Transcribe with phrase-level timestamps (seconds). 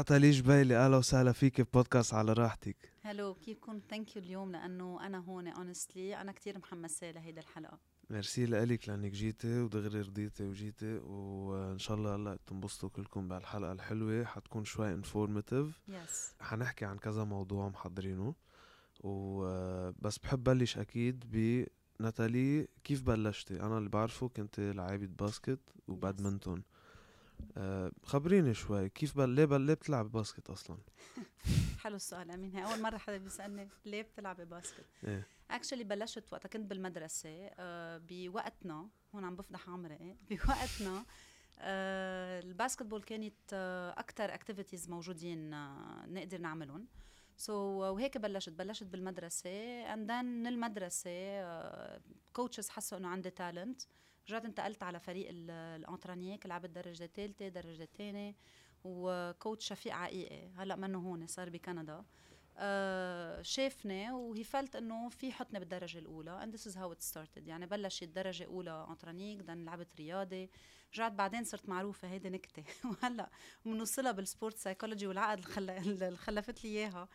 [0.00, 2.76] ناتالي جبيلي أهلا وسهلا فيك ببودكاست على راحتك.
[3.02, 7.78] Hello كيفكم thank you اليوم لأنه أنا هون honestly أنا كثير محمسة لهيدي الحلقة.
[8.10, 14.24] ميرسي لك لأنك جيتي ودغري رضيتي وجيتي وإن شاء الله هلأ تنبسطوا كلكم بهالحلقة الحلوة.
[14.24, 18.34] حتكون شوي informative yes حنحكي عن كذا موضوع محضرينه.
[19.00, 21.24] وبس بحب بلش أكيد
[22.00, 26.62] بناتالي كيف بلشتي؟ أنا اللي بعرفه كنت لعيبة basket وبادمنتون.
[27.56, 29.28] أه خبريني شوي كيف بل...
[29.28, 29.60] ليه بل...
[29.60, 30.78] ليه بتلعب basket أصلا؟
[31.82, 32.56] حلو السؤال أمين.
[32.56, 35.26] هي أول مرة حدا بيسألني ليه بتلعبي باسكت إيه.
[35.50, 37.52] Actually بلشت وقت كنت بالمدرسة uh,
[38.08, 41.60] بوقتنا هون عم بفضح عمري بوقتنا uh,
[42.44, 46.86] ال basketball كانت uh, أكثر activities موجودين uh, نقدر نعملهم.
[47.36, 48.52] so so, وهيك بلشت.
[48.52, 49.50] بلشت بالمدرسة
[49.94, 51.10] and then من المدرسة
[52.32, 53.82] coaches حسوا إنه عندي talent
[54.30, 58.34] رجعت انتقلت على فريق الانترانيك لعبت درجه ثالثه درجه ثانية
[58.84, 62.04] و coach شفيق عقيقي هلأ منه هون صار بكندا.
[62.60, 67.46] آه شافني وهي فلت إنه في حطني بالدرجة الأولى and this is how it started.
[67.46, 70.50] يعني بلشت درجه اولى انترانيك دن لعبت رياضي
[70.94, 72.64] رجعت بعدين صرت معروفة هيدي نكتة.
[73.02, 73.30] وهلأ
[73.64, 77.08] بنوصلها بال sport psychology والعقد اللي خلفت لي إياها.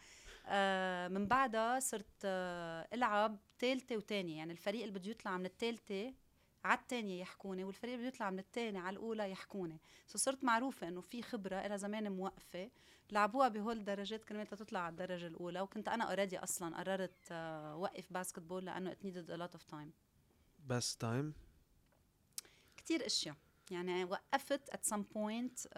[0.46, 6.14] آه من بعدها صرت آه ألعب ثالثه وثانيه يعني الفريق اللي بده يطلع من الثالثه
[6.64, 9.82] على الثانية يحكوني والفريق اللي بيطلع من الثاني على الأولى يحكوني.
[10.08, 12.72] So صرت معروفة إنه في خبرة إلى زمان موقفة.
[13.12, 15.62] لعبوها بهول الدرجات كرمال تطلع على الدرجة الأولى.
[15.62, 17.32] وكنت أنا already أصلا قررت uh,
[17.76, 19.90] وقف basketball لأنه it needed a lot of time.
[20.68, 21.34] بس time
[22.78, 23.36] كتير أشياء.
[23.72, 25.78] يعني وقفت at some point uh,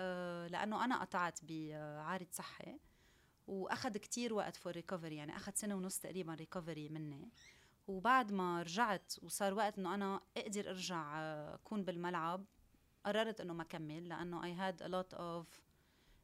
[0.52, 2.80] لأنه أنا قطعت بعارض صحي.
[3.47, 7.30] وأخذ كتير وقت for recovery يعني أخذ سنة ونص تقريبا recovery مني.
[7.88, 11.19] وبعد ما رجعت وصار وقت إنه أنا أقدر أرجع
[11.53, 12.45] أكون بالملعب
[13.05, 15.61] قررت إنه ما كمل لأنه I had a lot of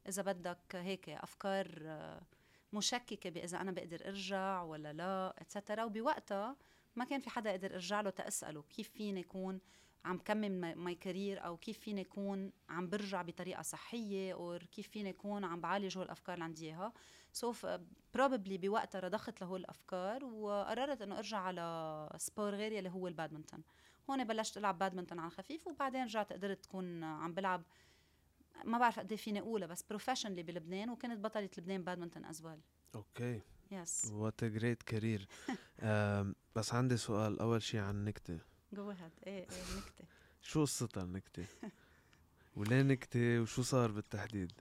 [0.08, 1.68] إذا بدك هيك أفكار
[2.74, 6.56] مشككة بإذا أنا بقدر أرجع ولا لا etcetera وبوقتها
[6.96, 9.60] ما كان في حدا يقدر أرجع له تأسأله كيف فيني أكون
[10.06, 15.10] عم كمل my career أو كيف فيني أكون عم برجع بطريقة صحية أو كيف فيني
[15.10, 16.94] أكون عم بعالج هول الأفكار اللي عندي إياها.
[17.34, 17.54] So
[18.14, 23.64] probably بوقتها رضخت لهول الأفكار وقررت إنه أرجع على sport غيري اللي هو البادمنتون.
[24.10, 27.64] هون بلشت ألعب بادمنتون على خفيف وبعدين رجعت قدرت تكون عم بلعب
[28.66, 32.60] ما بعرف قد إيه فيني أقولها بس professionally بلبنان وكنت بطلة لبنان badminton as well
[32.96, 33.42] Okay.
[33.72, 35.28] Yes what a great career
[36.56, 38.40] بس عندي سؤال أول شيء عن النكته
[38.74, 40.06] جو هاد إيه إيه النكته
[40.42, 41.46] شو قصتها النكتة؟
[42.56, 44.52] وليه نكتة؟ وشو صار بالتحديد؟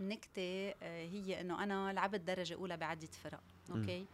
[0.00, 4.06] النكتة هي إنه أنا لعبت درجة أولى بعدة فرق okay?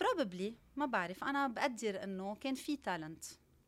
[0.00, 1.24] Probably ما بعرف.
[1.24, 3.24] أنا بقدر إنه كان في talent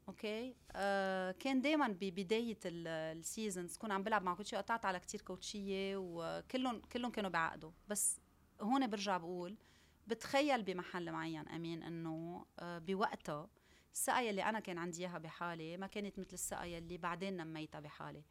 [0.09, 0.55] okay?
[0.73, 5.97] آه كان دائما ببدايه ال seasons كون عم بلعب مع coach قطعت على كتير كوتشيه
[5.97, 8.21] وكلهم كلهم كانوا بعقده بس
[8.61, 9.57] هون برجع بقول
[10.07, 13.49] بتخيل بمحل معين أمين إنه آه بوقتها
[13.97, 18.23] الثقه اللي أنا كان عندي إياها بحالي ما كانت مثل الثقه اللي بعدين نميتها بحالي.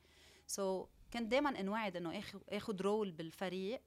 [0.47, 3.81] So so, كنت دائما أنوعد إنه اخذ role بالفريق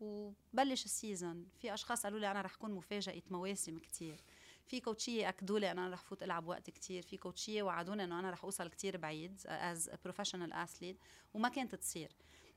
[0.00, 4.20] وبلش ال season في أشخاص قالوا لي أنا رح أكون مفاجأة مواسم كتير.
[4.66, 7.02] في كوتشيه أكدوا لي أنا رح فوت ألعب وقت كتير.
[7.02, 10.98] في كوتشيه وعدوني إنه أنا رح أوصل كتير بعيد as professional athlete
[11.34, 12.12] وما كانت تصير.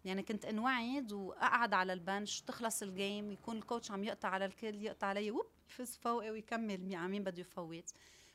[0.06, 4.29] يعني كنت أنوعد وأقعد على ال bench تخلص ال game يكون ال coach عم يقطع
[4.29, 7.91] على الكل يقطع علي وبيفز فوقي ويكمل مين بده يفوت؟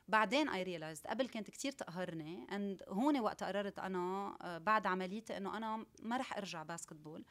[0.09, 5.57] بعدين I realized قبل كانت كتير تقهرني and هون وقت قررت أنا بعد عمليتي إنه
[5.57, 7.25] أنا ما رح أرجع basketball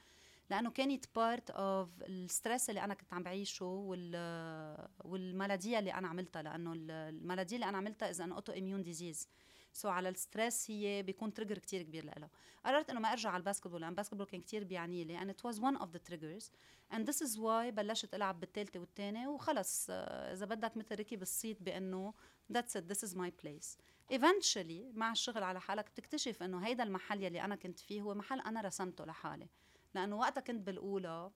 [0.50, 5.94] لأنه كانت part of ال stress اللي أنا كنت عم بعيشه وال وال maladie اللي
[5.94, 9.30] أنا عملتها لأنه ال maladie اللي أنا عملتها is an autoimmune disease
[9.76, 12.30] So على ال stress هي بيكون trigger كتير كبير لها
[12.66, 15.30] قررت إنه ما أرجع على ال basketball لأن ال basketball كان كتير بيعني لي and
[15.30, 16.52] it was one of the triggers.
[16.94, 19.88] And this is why بلشت ألعب بالثالثه والثانيه وخلص.
[19.90, 22.14] إذا بدك مثل ركب الصيت بإنه
[22.54, 23.78] that's it this is my place.
[24.14, 28.40] Eventually مع الشغل على حالك بتكتشف إنه هيدا المحل يلي أنا كنت فيه هو محل
[28.40, 29.48] أنا رسمته لحالي.
[29.96, 31.32] لأنه وقتها كنت بالأولى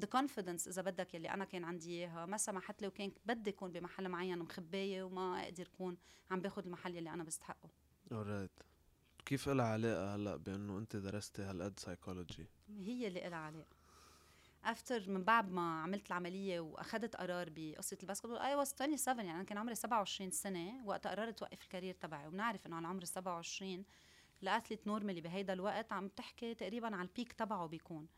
[0.00, 2.26] the confidence إذا بدك يلي أنا كان عندي إياها.
[2.26, 5.96] ما سمحت لي وكان بدي اكون بمحل معين مخبايه وما أقدر اكون
[6.30, 7.70] عم باخذ المحل يلي أنا بستحقه.
[8.12, 8.50] Alright
[9.26, 13.76] كيف لها علاقة هلأ بإنه أنت درستي هالقد سايكولوجي هي اللي لها علاقة.
[14.64, 19.36] After من بعد ما عملت العملية وأخذت قرار بقصة ال basketball I was 27 يعني
[19.36, 22.26] أنا كان عمري 27 سنة وقت قررت وقف ال career تبعي.
[22.26, 23.84] وبنعرف إنه على عمر 27
[24.42, 28.08] ال athlete normally بهيدا الوقت عم تحكي تقريبا على ال peak تبعه بيكون.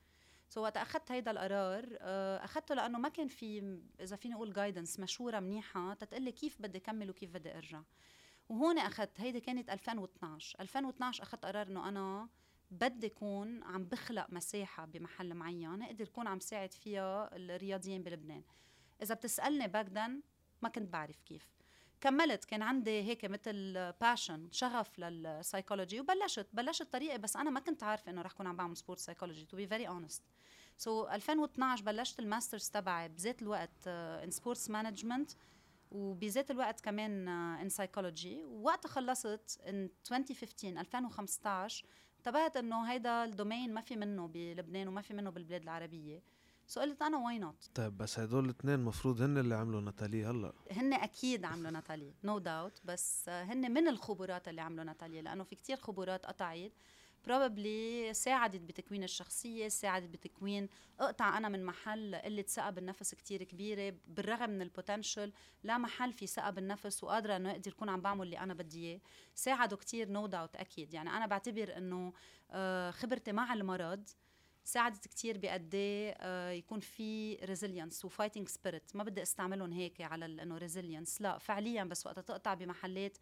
[0.49, 1.99] So وقت أخذت هيدا القرار
[2.45, 7.11] أخذته لأنه ما كان في إذا فيني أقول guidance مشوره منيحة تتقلي كيف بدي أكمل
[7.11, 7.83] وكيف بدي أرجع.
[8.49, 12.29] وهون أخذت هيدي كانت 2012 2012 أخذت قرار إنه أنا
[12.71, 18.43] بدي يكون عم بخلق مساحة بمحل معين أقدر يكون عم ساعد فيها الرياضيين بلبنان.
[19.03, 19.89] إذا بتسألني back
[20.63, 21.58] ما كنت بعرف كيف.
[22.01, 22.45] كملت.
[22.45, 28.11] كان عندي هيك مثل passion شغف للسايكولوجي وبلشت بلشت طريقي بس أنا ما كنت عارفة
[28.11, 30.23] إنه رح كون عم بعمل sport psychology to be very honest
[30.77, 35.31] so 2012 بلشت ال masters تبعي بذات الوقت in sports management
[35.91, 41.87] وبذات الوقت كمان in uh, psychology ووقت خلصت in 2015 2015
[42.19, 46.23] انتبهت إنه هيدا ال domaine ما في منه بلبنان وما في منه بالبلاد العربية.
[46.69, 50.53] so قلت أنا why not طيب بس هدول الاثنين المفروض هن اللي عملوا ناتالي هلا.
[50.73, 55.45] هن أكيد عملوا ناتالي نو no داوت بس هن من الخبرات اللي عملوا ناتالي لأنه
[55.45, 56.73] في كتير خبرات قطعت.
[57.27, 60.69] probably ساعدت بتكوين الشخصية ساعدت بتكوين
[61.01, 66.13] أقطع أنا من محل قلة ثقه بالنفس كتير كبيرة بالرغم من ال potential لا محل
[66.13, 69.01] في ثقه بالنفس وقادرة إنه أقدر اكون عم بعمل اللي أنا بدي إياه.
[69.35, 70.95] ساعدوا كتير نو no داوت أكيد.
[70.95, 72.13] يعني أنا بعتبر إنه
[72.51, 74.09] آه، خبرتي مع المرض
[74.65, 80.25] ساعدت كتير بقد آه يكون في resilience و fighting spirit ما بدي أستعملهم هيك على
[80.25, 83.19] إنه resilience لا فعليا بس وقت تقطع بمحلات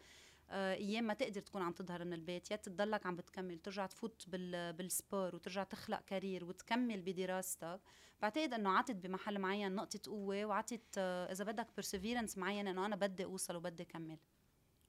[0.50, 4.24] آه أيام ما تقدر تكون عم تظهر من البيت يا تضلك عم بتكمل ترجع تفوت
[4.28, 7.80] بال بال sport وترجع تخلق career وتكمل بدراستك.
[8.22, 12.96] بعتقد إنه عطت بمحل معين نقطة قوة وعطت آه إذا بدك perseverance معين إنه أنا
[12.96, 14.18] بدي أوصل وبدي كمل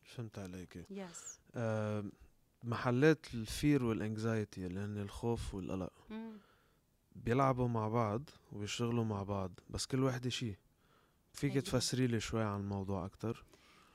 [0.04, 1.39] فهمت عليك yes.
[1.56, 2.06] آه
[2.63, 5.94] محلات ال fear وال anxiety اللي هن الخوف والقلق.
[7.15, 10.57] بيلعبوا مع بعض وبيشتغلوا مع بعض بس كل وحدة شيء.
[11.33, 13.45] فيك تفسري لي شوي عن الموضوع أكتر؟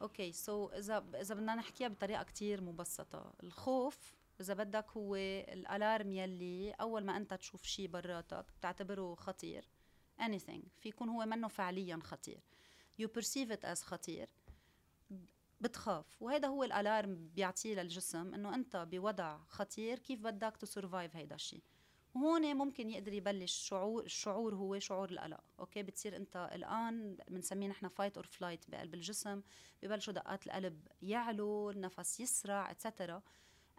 [0.02, 3.32] okay so, إذا إذا بدنا نحكيها بطريقة كتير مبسطة.
[3.42, 9.64] الخوف إذا بدك هو ال alarm يلي أول ما أنت تشوف شيء براتك بتعتبره خطير.
[10.20, 10.68] anything.
[10.80, 12.40] في يكون هو منه فعليا خطير.
[13.02, 14.28] you perceive it as خطير.
[15.62, 16.22] بتخاف.
[16.22, 21.34] وهذا هو ال alarm بيعطيه للجسم إنه أنت بوضع خطير كيف بدك to survive هيدا
[21.34, 21.62] الشيء
[22.14, 25.40] وهون ممكن يقدر يبلش شعور الشعور هو شعور القلق.
[25.58, 29.42] okay؟ بتصير أنت الآن بنسميه نحن fight or flight بقلب الجسم.
[29.82, 33.22] ببلشوا دقات القلب يعلو النفس يسرع etcetera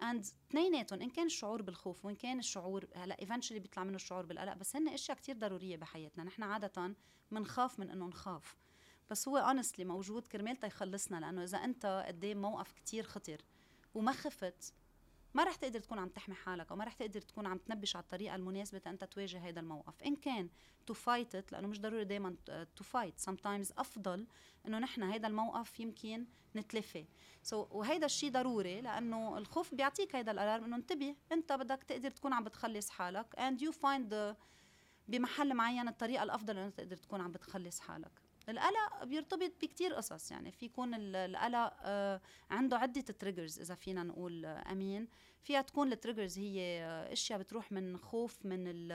[0.03, 4.53] and اثنيناتهم إن كان الشعور بالخوف وإن كان الشعور هلأ eventually بيطلع منه الشعور بالقلق
[4.53, 6.23] بس هن أشياء كتير ضرورية بحياتنا.
[6.23, 6.95] نحن عادة
[7.31, 8.57] بنخاف من إنه نخاف.
[9.11, 13.41] بس هو honestly موجود كرمال تيخلصنا لأنه إذا أنت قدام موقف كتير خطر
[13.93, 14.73] وما خفت
[15.33, 18.03] ما رح تقدر تكون عم تحمي حالك أو ما رح تقدر تكون عم تنبش على
[18.03, 20.03] الطريقة المناسبة أنت تواجه هذا الموقف.
[20.03, 20.49] إن كان
[20.85, 22.35] to fight لأنه مش ضروري دائما
[22.75, 24.27] to fight sometimes أفضل
[24.67, 27.05] إنه نحن هذا الموقف يمكن نتلفي
[27.43, 32.11] so, وهيدا الشيء ضروري لأنه الخوف بيعطيك هذا ال alarm إنه انتبه أنت بدك تقدر
[32.11, 34.35] تكون عم بتخلص حالك you find
[35.07, 38.22] بمحل معين الطريقة الأفضل إنه تقدر تكون عم بتخلص حالك.
[38.49, 44.45] القلق بيرتبط بكتير قصص يعني في يكون القلق آه، عنده عدة triggers إذا فينا نقول
[44.45, 45.07] آه، أمين.
[45.41, 48.87] فيها تكون ال triggers هي آه، أشياء بتروح من خوف من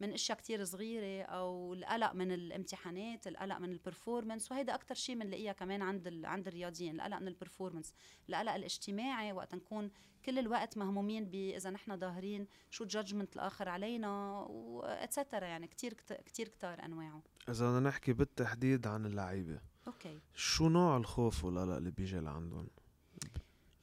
[0.00, 5.18] من أشياء كتير صغيرة أو القلق من الامتحانات القلق من ال performance وهيدا أكثر شيء
[5.18, 7.94] بنلاقيها كمان عند عند الرياضيين القلق من ال performance
[8.28, 9.90] القلق الاجتماعي وقت نكون
[10.24, 15.92] كل الوقت مهمومين بإذا نحن ظاهرين شو judgment الآخر علينا و etcetera يعني كتير
[16.26, 17.22] كتير كتار أنواعه.
[17.48, 20.18] إذا بدنا نحكي بالتحديد عن اللعيبة okay.
[20.34, 22.68] شو نوع الخوف والقلق اللي بيجي لعندهم؟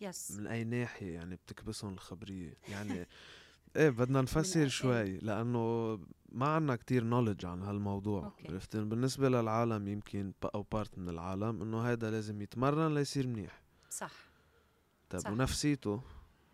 [0.02, 2.54] yes من أي ناحية؟ يعني بتكبسهم الخبرية.
[2.70, 3.08] يعني
[3.76, 6.00] إيه بدنا نفسر شوي لأنه
[6.32, 8.34] ما عنا كتير knowledge عن هالموضوع.
[8.50, 13.62] عرفت؟ بالنسبة للعالم يمكن أو part من العالم إنه هيدا لازم يتمرن ليصير منيح.
[13.90, 14.14] صح.
[15.10, 15.28] طيب.
[15.28, 16.02] ونفسيته؟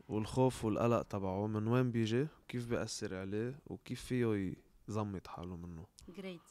[0.10, 4.56] والخوف والقلق تبعه من وين بيجي؟ كيف بيأثر عليه؟ وكيف فيه
[4.90, 6.42] يظمط حاله منه؟ great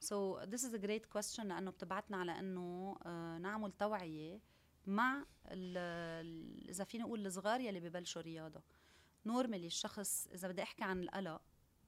[0.00, 3.06] so this is a great question لأنه بتبعتنا على إنه uh,
[3.40, 4.40] نعمل توعية
[4.86, 5.24] مع
[6.68, 8.62] إذا فينا نقول الصغار يلي ببلشوا رياضة.
[9.26, 11.40] normally الشخص إذا بدي أحكي عن القلق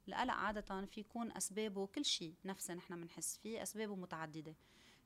[0.09, 4.55] القلق عادة في يكون أسبابه كل شيء نفسه نحن بنحس فيه أسبابه متعددة.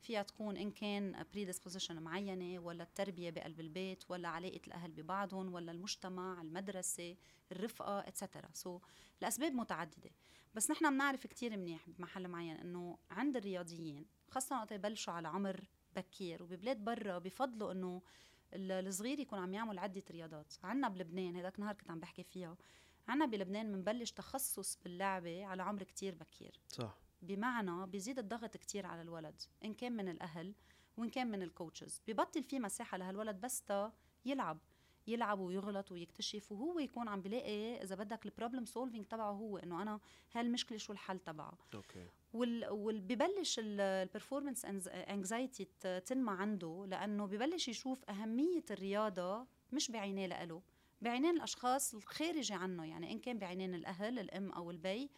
[0.00, 5.72] فيها تكون إن كان predisposition معينة ولا التربية بقلب البيت ولا علاقة الأهل ببعضهم ولا
[5.72, 7.16] المجتمع المدرسة
[7.52, 8.82] الرفقة etcetera so,
[9.22, 10.10] الأسباب متعددة.
[10.54, 15.64] بس نحن بنعرف كتير منيح بمحل معين إنه عند الرياضيين خاصة وقت يبلشوا على عمر
[15.96, 18.02] بكير وببلاد برا بفضلوا إنه
[18.54, 20.54] الصغير يكون عم يعمل عدة رياضات.
[20.62, 22.56] عنا بلبنان هذاك نهار كنت عم بحكي فيها.
[23.08, 26.60] عنا بلبنان بنبلش تخصص باللعبة على عمر كتير بكير.
[26.68, 26.98] صح.
[27.22, 30.54] بمعنى بيزيد الضغط كتير على الولد إن كان من الأهل
[30.96, 33.92] وإن كان من ال coaches ببطل في مساحة لهالولد بس تا
[34.24, 34.58] يلعب
[35.06, 39.82] يلعب ويغلط ويكتشف وهو يكون عم بلاقي إذا بدك ال problem solving تبعه هو إنه
[39.82, 40.00] أنا
[40.32, 42.06] هالمشكلة شو الحل تبعها okay.
[42.32, 45.64] وال وببلش ال performance anxiety
[46.06, 50.62] تنمى عنده لأنه ببلش يشوف أهمية الرياضة مش بعينيه لإله
[51.02, 55.10] بعينين الأشخاص الخارجي عنه يعني إن كان بعينين الأهل الأم أو البيّ.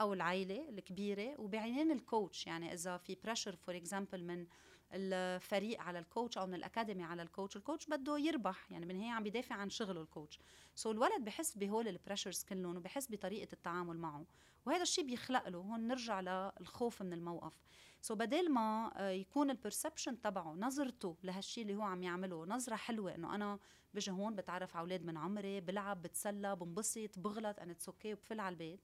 [0.00, 4.46] أو العائلة الكبيرة وبعينين ال coach يعني إذا في pressure for example من
[4.94, 8.72] الفريق على ال coach أو من ال academy على ال coach ال coach بده يربح.
[8.72, 10.38] يعني بالنهايه عم بيدافع عن شغله ال
[10.74, 14.26] coach so الولد بحس بهول ال pressures كلهم وبحس بطريقة التعامل معه.
[14.66, 15.58] وهذا الشيء بيخلق له.
[15.58, 17.60] هون نرجع للخوف من الموقف.
[18.00, 22.76] so بدل ما آه، يكون ال perception تبعه نظرته لهالشيء اللي هو عم يعمله نظرة
[22.76, 23.58] حلوة إنه أنا
[23.94, 28.40] بجي هون بتعرف على أولاد من عمري بلعب بتسلى بنبسط بغلط أنا it's okay وبفل
[28.40, 28.80] على البيت.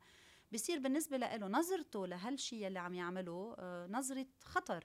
[0.53, 4.85] بصير بالنسبة له نظرته لهالشيء اللي عم يعمله آه، نظرة خطر.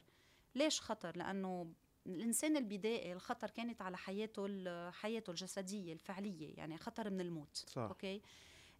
[0.55, 1.73] ليش خطر؟ لأنه
[2.07, 7.55] الإنسان البدائي الخطر كانت على حياته حياته الجسدية الفعلية يعني خطر من الموت.
[7.67, 7.81] صح.
[7.81, 8.21] Okay؟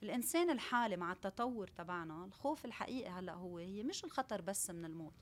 [0.03, 5.13] الإنسان الحالي مع التطور تبعنا الخوف الحقيقي هلأ هو هي مش الخطر بس من الموت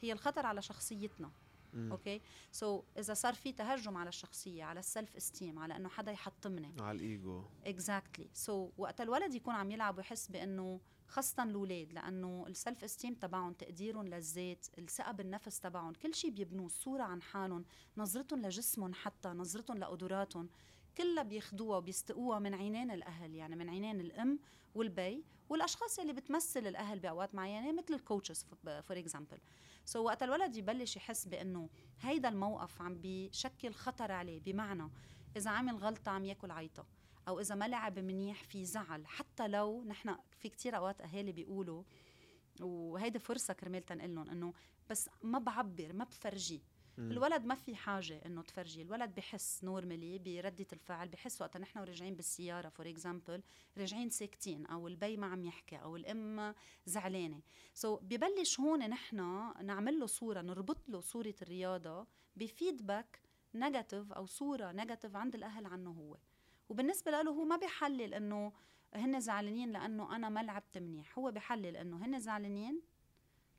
[0.00, 1.30] هي الخطر على شخصيتنا.
[1.74, 6.12] Okay؟ so, إذا صار في تهجم على الشخصية على ال self esteem على إنه حدا
[6.12, 6.74] يحطمني.
[6.80, 8.30] على ال ego.
[8.32, 13.14] Exactly so, وقت الولد يكون عم يلعب ويحس بإنه خاصة الأولاد لأنه ال self esteem
[13.14, 17.64] تبعهم تقديرهم للذات الثقة بالنفس تبعهم كل شيء بيبنوه الصورة عن حالهم
[17.96, 20.48] نظرتهم لجسمهم حتى نظرتهم لقدراتهم
[20.96, 24.38] كلها بياخدوها وبيستقوها من عينين الأهل يعني من عينين الأم
[24.74, 29.38] والبي والأشخاص اللي بتمثل الأهل بأوقات معينة مثل ال coaches for example
[29.84, 31.68] so وقت الولد يبلش يحس بأنه
[32.00, 34.90] هيدا الموقف عم بيشكل خطر عليه بمعنى
[35.36, 36.86] إذا عمل غلطة عم ياكل عيطة.
[37.28, 41.82] أو إذا ما لعب منيح في زعل حتى لو نحن في كتير أوقات أهالي بيقولوا
[42.60, 44.52] وهيدي فرصة كرمال تنقل لهم إنه
[44.90, 46.62] بس ما بعبر ما بفرجي.
[46.98, 52.14] الولد ما في حاجة إنه تفرجي الولد بحس normally بردة الفعل بحس وقت نحن راجعين
[52.14, 53.42] بالسيارة for example
[53.78, 56.54] راجعين ساكتين أو البي ما عم يحكي أو الأم
[56.86, 57.40] زعلانة.
[57.74, 59.16] so ببلش هون نحن
[59.64, 62.06] نعمل له صورة نربط له صورة الرياضة
[62.36, 63.20] ب feedback
[63.54, 66.16] negative أو صورة negative عند الأهل عنه هو.
[66.68, 68.52] وبالنسبة له هو ما بيحلل إنه
[68.94, 71.18] هن زعلانين لأنه أنا ما لعبت منيح.
[71.18, 72.82] هو بيحلل إنه هن زعلانين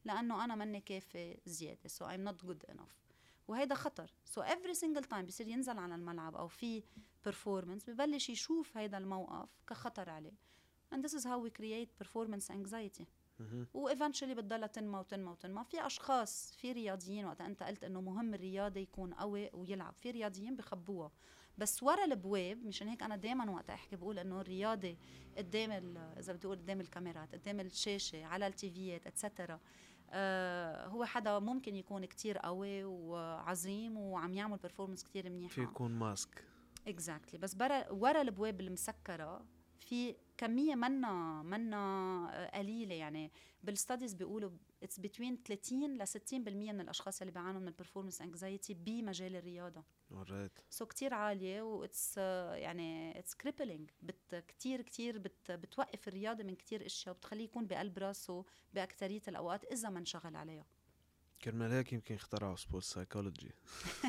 [0.06, 1.90] لأنه أنا ماني كافي زيادة.
[1.90, 2.98] so I'm not good enough
[3.48, 4.14] وهيدا خطر.
[4.26, 6.84] so every single time بصير ينزل على الملعب أو في
[7.28, 10.34] performance ببلش يشوف هيدا الموقف كخطر عليه.
[10.96, 13.06] And this is how we create performance anxiety.
[13.74, 15.64] و eventually بتضلها تنمى وتنمى وتنمى.
[15.64, 19.94] في أشخاص في رياضيين وقت أنت قلت إنه مهم الرياضي يكون قوي ويلعب.
[19.94, 21.12] في رياضيين بخبوها.
[21.58, 24.98] بس ورا البواب مشان هيك أنا دائما وقت أحكي بقول إنه الرياضي
[25.38, 25.72] قدام
[26.20, 29.60] إذا بدي أقول قدام الكاميرات قدام الشاشة على التيفيات et cetera
[30.10, 35.54] آه هو حدا ممكن يكون كتير قوي وعظيم وعم يعمل performance كتير منيحة.
[35.54, 36.44] في يكون ماسك
[36.88, 37.42] exactly.
[37.42, 39.46] بس برا ورا البواب المسكرة
[39.80, 43.32] في كمية منا منا قليلة يعني.
[43.64, 44.50] بال studies بيقولوا
[44.84, 49.84] it's between 30 ل 60% من الأشخاص اللي بيعانوا من ال performance anxiety بمجال الرياضة.
[50.12, 56.44] Alright so كثير عالية و it's يعني it's crippling but كثير كثير but بتوقف الرياضة
[56.44, 60.66] من كثير أشياء وبتخليه يكون بقلب راسه باكثريه الأوقات إذا ما انشغل عليها.
[61.44, 63.52] كرمال هيك يمكن اخترعوا sport psychology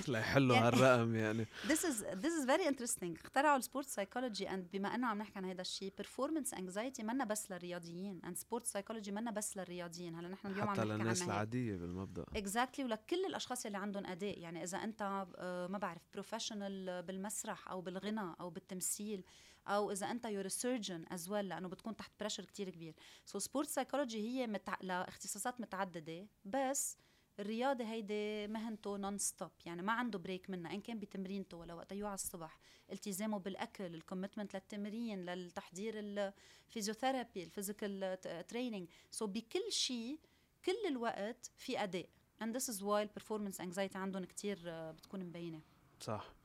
[0.08, 1.46] ليحلوا هالرقم يعني.
[1.66, 3.24] This is this is very interesting.
[3.24, 7.24] اخترعوا ال sport psychology and بما إنه عم نحكي عن هذا الشيء performance anxiety منا
[7.24, 10.14] بس للرياضيين and sport psychology منا بس للرياضيين.
[10.14, 12.24] هلا نحن اليوم حتى عم نحكي للناس العادية بالمبدأ.
[12.36, 14.38] exactly ولكل الأشخاص اللي عندهم أداء.
[14.38, 19.24] يعني إذا أنت آه، ما بعرف professional بالمسرح أو بالغنى أو بالتمثيل
[19.68, 22.94] أو إذا أنت you're surgeon as well لأنه بتكون تحت pressure كتير كبير.
[23.24, 24.76] so sport psychology هي متع...
[24.80, 26.96] لاختصاصات متعددة بس
[27.40, 30.72] الرياضة هيدي مهنته non stop يعني ما عنده break منها.
[30.72, 32.58] إن كان بتمرينته ولا وقت يوعى الصبح
[32.92, 40.20] التزامه بالأكل ال commitment للتمرين للتحضير ال physiotherapy ال physical training so بكل شيء
[40.64, 42.08] كل الوقت في أداء.
[42.42, 45.62] And this is why performance anxiety عندهم كتير بتكون مبينة.
[46.00, 46.37] صح.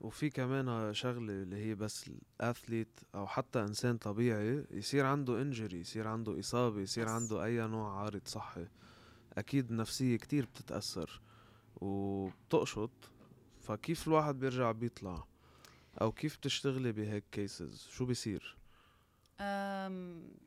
[0.00, 5.80] وفي كمان شغلة اللي هي بس ال athlete أو حتى إنسان طبيعي يصير عنده injury
[5.80, 7.08] يصير عنده إصابة يصير.
[7.08, 8.66] عنده أي نوع عارض صحي.
[9.32, 11.20] أكيد النفسيه كتير بتتأثر
[11.76, 12.90] وبتقشط.
[13.60, 15.24] فكيف الواحد بيرجع بيطلع؟
[16.00, 18.56] أو كيف بتشتغلي بهيك cases شو بيصير؟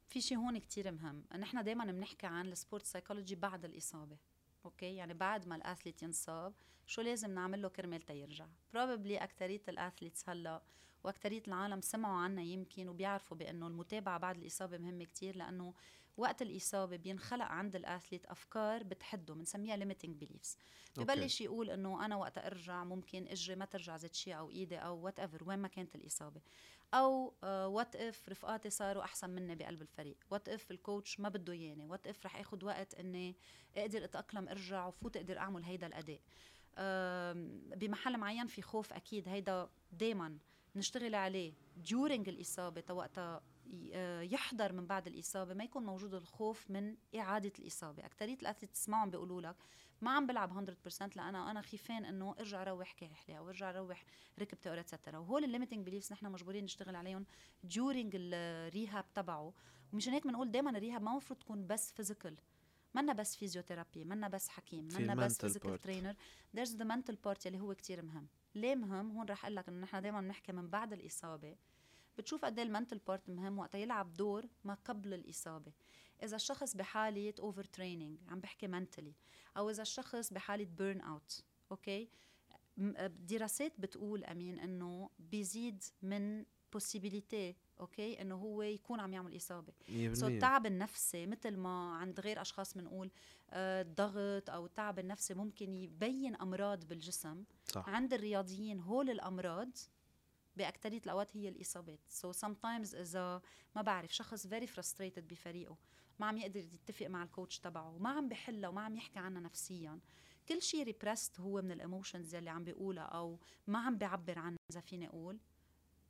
[0.09, 1.23] في شيء هون كتير مهم.
[1.39, 4.17] نحن دائما بنحكي عن ال sport psychology بعد الإصابة.
[4.65, 6.53] Okay؟ يعني بعد ما ال athlete ينصاب
[6.87, 10.61] شو لازم نعمل له كرمال تيرجع properly اكثريه ال athletes هلأ
[11.03, 15.73] واكثريه العالم سمعوا عنا يمكن وبيعرفوا بأنه المتابعة بعد الإصابة مهمة كتير لأنه
[16.17, 20.57] وقت الإصابة بينخلق عند ال athlete أفكار بتحده بنسميها limiting beliefs
[20.97, 24.97] ببلش يقول إنه أنا وقت أرجع ممكن إجري ما ترجع زيت شيء أو إيدي أو
[24.97, 26.41] whatever وين ما كانت الإصابة.
[26.93, 31.29] أو what uh, if رفقاتي صاروا أحسن مني بقلب الفريق؟ what if ال coach ما
[31.29, 33.35] بده إياني؟ what if رح اخذ وقت إني
[33.77, 36.19] أقدر أتأقلم أرجع وفوت أقدر أعمل هيدا الأداء؟
[37.77, 40.37] بمحل معين في خوف أكيد هيدا دائما
[40.75, 41.53] نشتغل عليه
[41.89, 43.41] during الإصابة وقتها آه،
[44.33, 48.05] يحضر من بعد الإصابة ما يكون موجود الخوف من إعادة الإصابة.
[48.05, 49.55] أكترية ال athletes تسمعهم بيقولوا لك
[50.01, 54.05] ما عم بلعب 100% لأنا أنا خيفان إنه أرجع روح كاحلة أو أرجع روح
[54.39, 57.25] ركبتي أو et cetera وهول ال limiting beliefs نحن مجبورين نشتغل عليهم
[57.73, 59.53] during ال rehab تبعه.
[59.93, 62.37] ومشان هيك بنقول دائما ال rehab ما المفروض تكون بس physical
[62.95, 66.15] منا بس physiotherapy منا بس حكيم منا بس physical trainer
[66.55, 68.27] there's the mental part اللي هو كتير مهم.
[68.55, 71.55] ليه مهم؟ هون رح أقول لك إنه نحن دائما بنحكي من بعد الإصابة
[72.17, 75.71] بتشوف قد إيه ال mental part مهم وقت يلعب دور ما قبل الإصابة.
[76.23, 79.13] إذا الشخص بحالة over training عم بحكي mentally
[79.57, 82.09] أو إذا الشخص بحالة burn out okay
[83.19, 89.73] دراسات بتقول أمين إنه بيزيد من possibility okay إنه هو يكون عم يعمل إصابة.
[90.13, 93.11] so التعب النفسي مثل ما عند غير أشخاص بنقول
[93.49, 97.43] آه، الضغط أو التعب النفسي ممكن يبين أمراض بالجسم.
[97.65, 97.89] صح.
[97.89, 99.77] عند الرياضيين هول الأمراض
[100.57, 101.99] باكثريه الأوقات هي الإصابات.
[102.07, 103.41] سو so sometimes إذا
[103.75, 105.77] ما بعرف شخص very frustrated بفريقه
[106.19, 109.41] ما عم يقدر يتفق مع ال coach تبعه وما عم بحلها وما عم يحكي عنها
[109.41, 109.99] نفسيا
[110.49, 114.57] كل شيء repressed هو من ال emotions يلي عم بيقولها أو ما عم بيعبر عنها
[114.71, 115.39] إذا فيني أقول.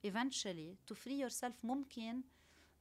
[0.08, 2.24] Eventually to free yourself ممكن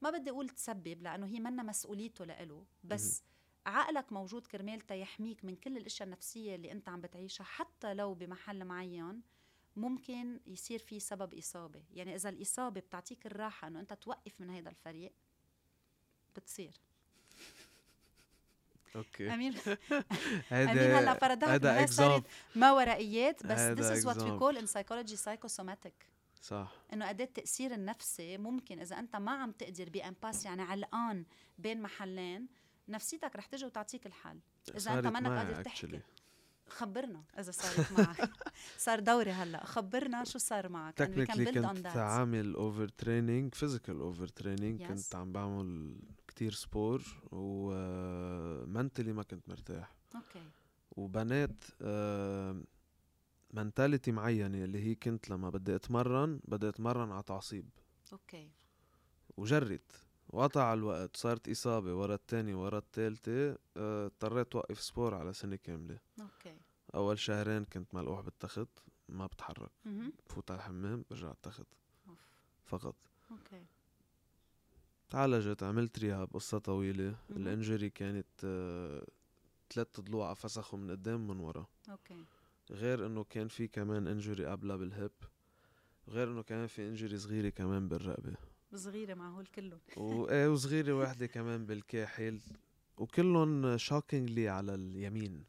[0.03, 3.23] ما بدي أقول تسبب لأنه هي منا مسؤوليته لإله بس
[3.67, 8.65] عقلك موجود كرمال تيحميك من كل الأشياء النفسية اللي أنت عم بتعيشها حتى لو بمحل
[8.65, 9.23] معين
[9.77, 11.83] ممكن يصير في سبب إصابة.
[11.95, 15.13] يعني إذا الإصابة بتعطيك الراحة إنه أنت توقف من هذا الفريق
[16.37, 16.81] بتصير.
[18.97, 19.35] أوكي.
[19.35, 19.55] أمين؟
[20.53, 22.25] أمين هلأ فرضها هذا صارت
[22.55, 26.13] ما ورائيات بس this is what we call in psychology psychosomatic.
[26.43, 26.73] صح.
[26.93, 31.25] إنه قد التاثير النفسي ممكن إذا أنت ما عم تقدر ب impasse يعني علقان
[31.59, 32.49] بين محلين
[32.89, 34.41] نفسيتك رح تجي وتعطيك الحل.
[34.77, 36.01] إذا أنت منك قادر تحكي.
[36.69, 38.31] خبرنا إذا صارت معك.
[38.79, 39.65] صار دوري هلأ.
[39.67, 40.95] خبرنا شو صار معك.
[40.95, 45.97] technically كنت عامل over training physical over training كنت عم بعمل
[46.29, 47.03] كتير sport
[47.33, 49.95] و mentally ما كنت مرتاح.
[50.15, 50.43] okay.
[50.91, 52.63] وبنات آه
[53.55, 57.69] mentality معينة اللي هي كنت لما بدي أتمرن بدي أتمرن على تعصيب.
[58.13, 58.51] okay.
[59.37, 59.93] وجرّت
[60.33, 65.99] وقطع الوقت صارت إصابة ورا الثانية ورا الثالثة آه، اضطريت أوقف sport على سنة كاملة.
[66.21, 66.57] okay.
[66.95, 68.69] أول شهرين كنت ملقوح بالتخت
[69.09, 69.71] ما بتحرك.
[70.29, 71.67] بفوت على الحمام برجع على التخت.
[72.65, 72.97] فقط.
[73.31, 73.65] okay.
[75.11, 77.17] تعالجت عملت rehab قصة طويلة.
[77.31, 79.07] ال injury كانت آه،
[79.71, 81.67] ثلاث ضلوع فسخوا من قدام ومن ورا.
[81.91, 82.25] okay.
[82.71, 85.13] غير إنه كان في كمان injury قبلها بال hip.
[86.09, 88.35] غير إنه كمان في injury صغيرة كمان بالرقبة.
[88.77, 92.41] صغيرة مع هول كلهم وايه وصغيرة واحدة كمان بالكاحل.
[92.99, 95.45] وكلهم shockingly على اليمين.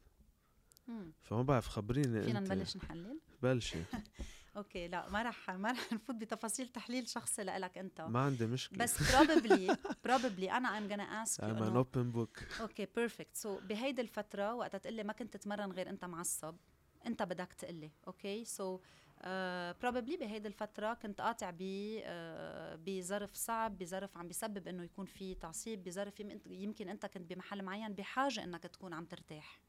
[1.22, 3.78] فما بعرف خبريني فينا نبلش نحلل؟ بلشي.
[4.56, 8.00] okay لا ما رح ما رح نفوت بتفاصيل تحليل شخصي لك أنت.
[8.00, 8.78] ما عندي مشكلة.
[8.78, 9.76] بس probably
[10.08, 12.60] probably أنا I'm gonna ask you I'm an open book.
[12.60, 16.56] okay perfect so بهيدي الفترة وقتها تقول لي ما كنت تتمرن غير أنت معصب
[17.06, 18.44] أنت بدك تقلي okay?
[18.44, 18.80] so
[19.82, 22.04] probably بهيدي الفترة كنت قاطع ب uh,
[22.86, 27.92] بظرف صعب بظرف عم بيسبب إنه يكون في تعصيب بظرف يمكن أنت كنت بمحل معين
[27.92, 29.60] بحاجة إنك تكون عم ترتاح.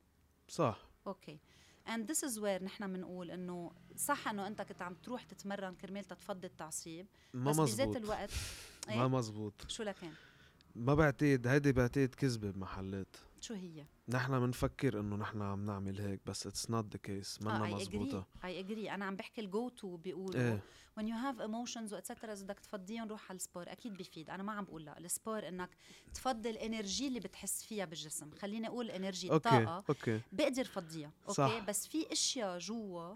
[0.47, 0.79] صح.
[1.07, 1.39] okay.
[1.87, 6.03] And this is where نحن بنقول إنه صح إنه أنت كنت عم تروح تتمرن كرمال
[6.03, 7.73] تتفضي التعصيب ما بس.
[7.73, 8.31] بذات الوقت
[8.89, 9.53] إيه؟ ما مزبوط.
[9.67, 10.13] شو لكان؟
[10.75, 13.17] ما بعتقد هيدي بعتقد كذبة بمحلات.
[13.45, 17.75] شو هي؟ نحن بنفكر إنه نحن عم نعمل هيك بس it's not the case منا
[17.75, 20.63] مزبوطة I agree أنا عم بحكي ال go to بيقولوا إيه.
[20.99, 23.93] when you have emotions و et cetera إذا بدك تفضيهم روح على ال sport أكيد
[23.93, 24.97] بيفيد أنا ما عم بقول لا.
[24.99, 25.69] ال sport إنك
[26.13, 28.31] تفضي ال energy اللي بتحس فيها بالجسم.
[28.31, 29.83] خليني أقول energy الطاقة.
[29.89, 30.21] okay.
[30.31, 31.33] بقدر فضيها okay?
[31.33, 31.65] صح.
[31.65, 33.15] بس في أشياء جوا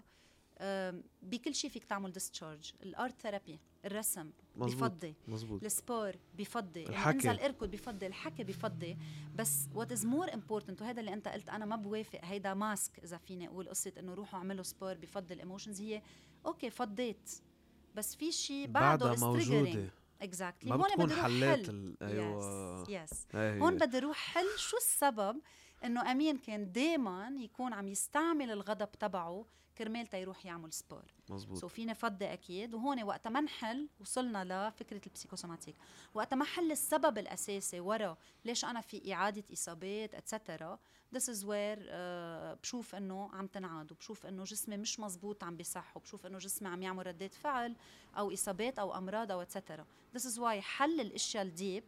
[1.22, 4.90] بكل شيء فيك تعمل discharge ال art therapy الرسم مزبوط.
[4.90, 5.64] بفضي مزبوط.
[5.64, 7.30] ال sport بفضي الحكي.
[7.30, 8.96] انزل اركض بفضي الحكي بفضي.
[9.34, 13.16] بس what is more important وهذا اللي أنت قلت أنا ما بوافق هيدا mask إذا
[13.16, 16.02] فيني أقول قصة إنه روحوا اعملوا sport بفضي ال emotions هي
[16.46, 17.30] okay فضيت.
[17.94, 19.90] بس في شيء بعده موجودة.
[20.22, 21.96] exactly هون بدي أروح حل.
[22.02, 22.90] أيوه.
[22.90, 23.34] yes.
[23.34, 25.40] هون بدي أروح حل شو السبب
[25.84, 29.46] إنه أمين كان دائما يكون عم يستعمل الغضب تبعه
[29.80, 31.04] كرمال تيروح يعمل sport.
[31.28, 32.74] مزبوط so فينا فضي أكيد.
[32.74, 35.76] وهون وقت ما نحل وصلنا لفكره ال psychosomatic.
[36.14, 40.78] وقت ما حل السبب الأساسي ورا ليش أنا في إعادة إصابات et cetera
[41.16, 45.96] this is where uh, بشوف إنه عم تنعاد وبشوف إنه جسمي مش مزبوط عم بيصح
[45.96, 47.76] وبشوف إنه جسمي عم يعمل ردات فعل
[48.18, 51.84] أو إصابات أو أمراض أو et cetera this is why حل الأشياء ال deep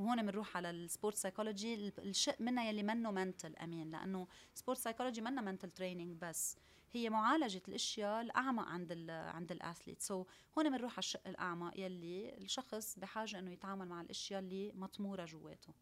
[0.00, 3.90] وهون بنروح على ال sport psychology الشق منها يلي منه mental أمين.
[3.90, 6.56] لأنه sport psychology منها mental training بس.
[6.92, 10.26] هي معالجة الأشياء الأعمق عند ال عند ال athlete so,
[10.58, 15.74] هون بنروح على الشق الأعمق يلي الشخص بحاجة إنه يتعامل مع الأشياء اللي مطمورة جواته.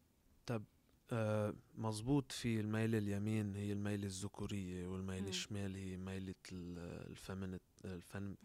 [0.45, 0.63] طب
[1.11, 7.97] آه مزبوط في الميلة اليمين هي الميلة الذكورية والميلة الشمال هي ميلة ال feminine ال
[7.97, 8.35] fem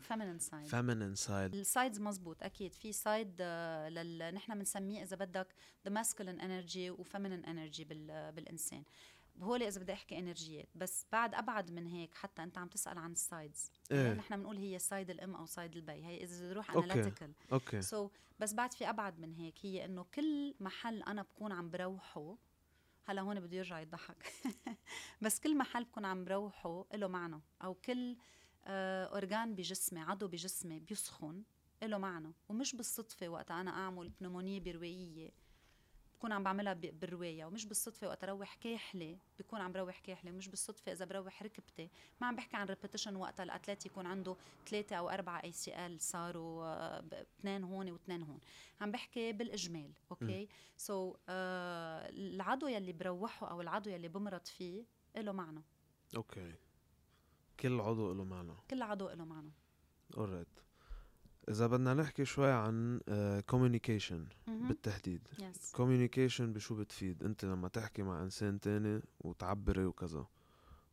[0.00, 2.74] feminine side feminine side ال sides مزبوط أكيد.
[2.74, 4.34] في side آه لل...
[4.34, 5.46] نحن بنسميه إذا بدك
[5.84, 8.32] the masculine energy و feminine energy بال...
[8.32, 8.84] بالإنسان.
[9.42, 12.98] هول إذا بدي أحكي energy ات بس بعد أبعد من هيك حتى أنت عم تسأل
[12.98, 13.72] عن ال sides.
[13.90, 18.08] إيه؟ نحن بنقول هي side الإم أو side البي هي إذا بروح analytical okay.
[18.08, 22.36] so, بس بعد في أبعد من هيك هي إنه كل محل أنا بكون عم بروحه
[23.04, 24.32] هلا هون بده يرجع يضحك.
[25.22, 28.16] بس كل محل بكون عم بروحه له معنى أو كل
[28.64, 31.42] آه اورجان بجسمي عضو بجسمي بيسخن
[31.82, 32.32] له معنى.
[32.48, 35.30] ومش بالصدفة وقت أنا أعمل بنمونيه بروائية
[36.18, 40.92] بكون عم بعملها بالرواية ومش بالصدفة وقت أروح كاحلة بكون عم بروح كاحلة ومش بالصدفة
[40.92, 41.90] إذا بروح ركبتي.
[42.20, 47.04] ما عم بحكي عن ريبيتيشن وقت الاتليت يكون عنده ثلاثة أو أربعة ACL صاروا آه،
[47.38, 48.40] اثنين هون واثنين هون.
[48.80, 54.84] عم بحكي بالإجمال okay so, uh, العضو يلي بروحه أو العضو يلي بمرض فيه
[55.16, 55.62] له معنى.
[56.16, 56.54] okay
[57.60, 58.54] كل عضو له معنى.
[58.70, 59.52] كل عضو له معنى.
[60.16, 60.48] alright
[61.50, 63.00] إذا بدنا نحكي شوي عن
[63.46, 65.28] communication uh, بالتحديد.
[65.72, 66.56] communication yes.
[66.56, 70.26] بشو بتفيد؟ أنت لما تحكي مع إنسان تاني وتعبري وكذا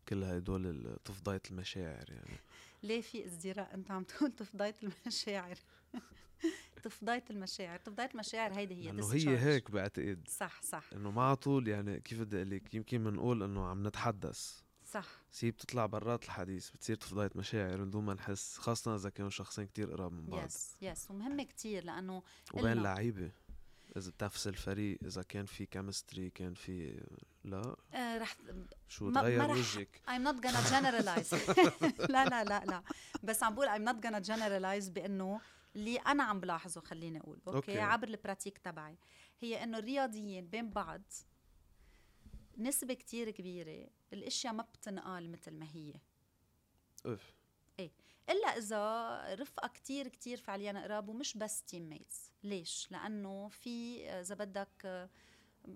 [0.09, 2.37] كل هدول تفضية المشاعر يعني.
[2.83, 5.55] ليه في ازدراء؟ أنت عم تقول تفضية المشاعر.
[6.83, 7.79] تفضية المشاعر.
[7.79, 10.27] تفضية المشاعر هيدي هي انه هي هيك بعتقد.
[10.27, 10.83] صح صح.
[10.93, 14.64] إنه على طول يعني كيف بدي أقول لك يمكن بنقول إنه عم نتحدث.
[14.85, 15.05] صح.
[15.31, 19.91] سي بتطلع برات الحديث بتصير تفضية مشاعر بدون ما نحس خاصة إذا كانوا شخصين كتير
[19.91, 20.45] قراب من بعض.
[20.45, 23.31] yes yes ومهمة كتير لأنه وبين لعيبة
[23.97, 27.03] إذا بتنافس الفريق إذا كان في chemistry كان في
[27.43, 27.75] لا.
[27.93, 28.37] آه رح
[28.87, 31.35] شو تغير وجهك؟ I'm not gonna generalize.
[32.13, 32.83] لا لا لا لا.
[33.23, 35.39] بس عم بقول I'm not gonna generalize بأنه
[35.75, 37.79] اللي أنا عم بلاحظه خليني أقول okay, okay.
[37.79, 38.97] عبر ال pratique تبعي
[39.39, 41.01] هي إنه الرياضيين بين بعض
[42.57, 45.93] نسبة كتير كبيرة الأشياء ما بتنقال مثل ما هي.
[47.05, 47.33] أوف.
[47.79, 47.91] إيه.
[48.29, 55.09] إلا إذا رفقة كتير كتير فعليا قراب ومش بس teammates ليش؟ لأنه في إذا بدك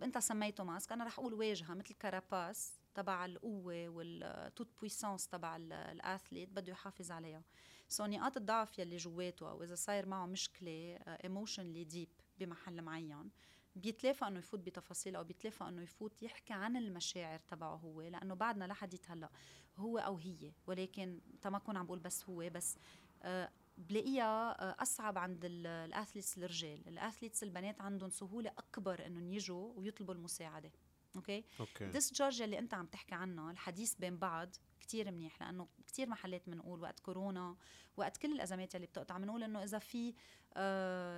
[0.03, 5.67] أنت سميته mask أنا رح أقول واجهة مثل carapace تبع القوة وال toute-puissance تبع ال
[5.67, 7.43] athlete بده يحافظ عليها.
[7.87, 13.29] so نقاط الضعف يلي جواته أو اذا صاير معه مشكلة emotionally deep بمحل معين
[13.75, 18.01] بيتلافى إنه يفوت بتفاصيل أو بيتلافى إنه يفوت يحكي عن المشاعر تبعه هو.
[18.01, 19.29] لأنه بعدنا لحديت هلا
[19.77, 20.51] هو أو هي.
[20.67, 22.77] ولكن ما اكون عم بقول بس هو بس
[23.23, 26.87] آه بلاقيها آه أصعب عند ال athletes الرجال.
[26.87, 30.71] ال athletes البنات عندهم سهولة أكبر إنهم يجوا ويطلبوا المساعدة.
[31.15, 31.89] أوكي؟ أوكي.
[31.89, 36.81] ديسجارج اللي أنت عم تحكي عنه الحديث بين بعض كتير منيح لأنه كتير محلات بنقول
[36.81, 37.55] وقت كورونا
[37.97, 39.17] وقت كل الأزمات اللي بتقطع.
[39.17, 40.13] بنقول إنه إذا في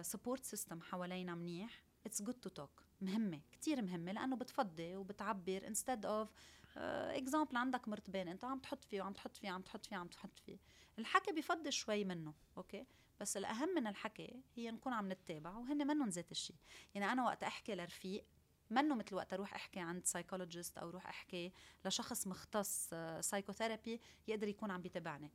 [0.01, 5.67] support آه system حوالينا منيح it's good to talk مهمة كتير مهمة لأنه بتفضي وبتعبر
[5.67, 6.29] instead of
[6.77, 10.39] example عندك مرطبان أنت عم تحط فيه وعم تحط فيه عم تحط فيه عم تحط
[10.39, 10.57] فيه.
[10.99, 12.85] الحكي بفضي شوي منه okay؟
[13.19, 16.55] بس الأهم من الحكي هي نكون عم نتابع وهن منهم ذات الشيء
[16.95, 18.25] يعني أنا وقت أحكي لرفيق
[18.69, 21.51] منه مثل وقت أروح أحكي عند psychologist أو أروح أحكي
[21.85, 25.31] لشخص مختص psychotherapy آه، يقدر يكون عم بيتابعني.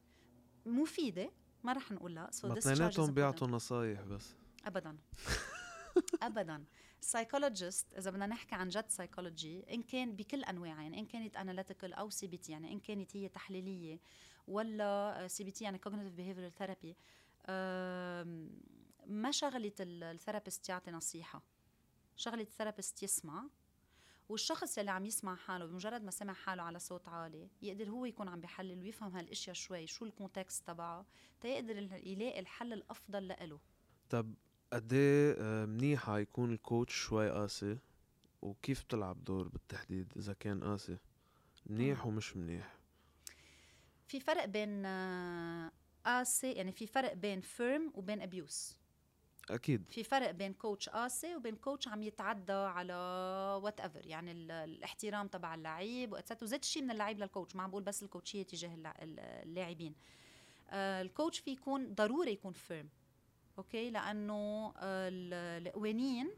[0.66, 1.30] مفيدة
[1.64, 4.34] ما رح نقول لا so so بيعطوا نصايح بس.
[4.64, 4.96] ابدا.
[6.22, 6.64] ابدا.
[7.00, 11.92] psychologist إذا بدنا نحكي عن جد سايكولوجي إن كان بكل انواعها يعني إن كانت analytical
[11.92, 14.00] أو CBT يعني إن كانت هي تحليلية
[14.48, 16.96] ولا CBT يعني cognitive behavioral therapy
[19.06, 21.42] ما شغله ال therapist يعطي نصيحة.
[22.16, 23.48] شغله ال therapist يسمع
[24.28, 28.28] والشخص اللي عم يسمع حاله بمجرد ما سمع حاله على صوت عالي يقدر هو يكون
[28.28, 31.06] عم بيحلل ويفهم هالإشياء شوي شو ال context تبعه
[31.40, 33.60] تيقدر يلاقي الحل الأفضل لإله.
[34.10, 34.34] طب
[34.72, 37.78] قد إيه منيحة يكون ال coach شوي قاسي؟
[38.42, 40.98] وكيف بتلعب دور بالتحديد إذا كان قاسي؟
[41.66, 42.74] منيح ومش منيح؟
[44.08, 45.70] في فرق بين آه،
[46.06, 48.76] قاسي يعني في فرق بين firm وبين abuse
[49.50, 49.84] أكيد.
[49.90, 52.94] في فرق بين coach قاسي وبين coach عم يتعدى على
[53.62, 54.32] whatever يعني
[54.64, 58.02] الاحترام تبع اللعيب et cetera وذات الشيء من اللعيب لل coach ما عم بقول بس
[58.02, 59.94] الكوتشيه تجاه اللاعبين.
[60.70, 62.88] آه ال coach في يكون ضروري يكون firm
[63.58, 66.30] okay؟ لأنه القوانين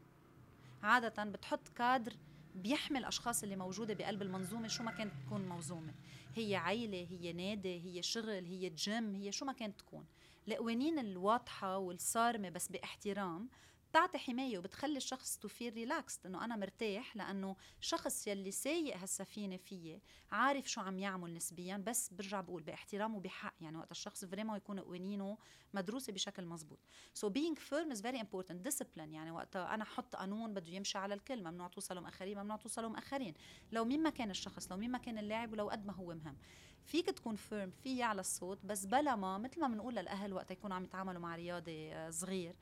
[0.83, 2.13] عادة بتحط كادر
[2.55, 5.93] بيحمي الأشخاص اللي موجودة بقلب المنظومة شو ما كانت تكون منظومه
[6.35, 10.05] هي عيلة هي نادي هي شغل هي جيم هي شو ما كانت تكون.
[10.47, 13.49] القوانين الواضحة والصارمة بس باحترام
[13.89, 19.57] بتعطي حماية وبتخلي الشخص to feel relaxed إنه أنا مرتاح لأنه شخص يلي سايق هالسفينه
[19.57, 24.57] فيي عارف شو عم يعمل نسبيا بس برجع بقول باحترام وبحق يعني وقت الشخص vraiment
[24.57, 25.37] يكون قوانينه
[25.73, 26.79] مدروسة بشكل مزبوط.
[27.13, 31.13] so being firm is very important discipline يعني وقت أنا أحط قانون بده يمشي على
[31.13, 33.33] الكل ممنوع توصلوا مأخرين ممنوع توصلوا مأخرين
[33.71, 36.37] لو مين ما كان الشخص لو مين ما كان اللاعب ولو قد ما هو مهم.
[36.85, 40.75] فيك تكون فيرم في يعلى الصوت بس بلا ما مثل ما بنقول للأهل وقت يكونوا
[40.75, 42.55] عم يتعاملوا مع رياضي آه، صغير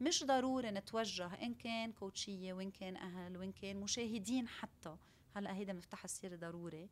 [0.00, 4.96] مش ضروري نتوجه إن كان كوتشية وإن كان أهل وإن كان مشاهدين حتى.
[5.36, 6.88] هلأ هيدا مفتاح السير ضروري.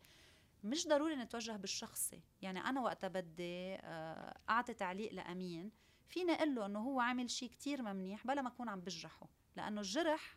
[0.64, 2.22] مش ضروري نتوجه بالشخصي.
[2.42, 5.70] يعني أنا وقتها بدي آه، أعطي تعليق لأمين
[6.08, 9.28] فيني أقول له إنه هو عامل شيء كتير منيح بلا ما أكون عم بجرحه.
[9.56, 10.36] لأنه الجرح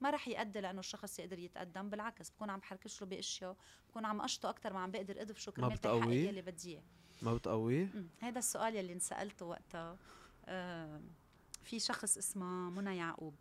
[0.00, 3.56] ما رح يؤدي لأنه الشخص يقدر يتقدم بالعكس بكون عم بحركش له بأشياء
[3.88, 6.82] بكون عم قشطه أكثر ما عم بقدر ادفشه كرمال بتقويه؟ اللي بدي إياه.
[7.22, 7.88] ما بتقويه؟
[8.20, 9.98] هذا السؤال يلي انسألته وقتها.
[10.46, 11.00] آه،
[11.64, 13.34] في شخص اسمه منى يعقوب.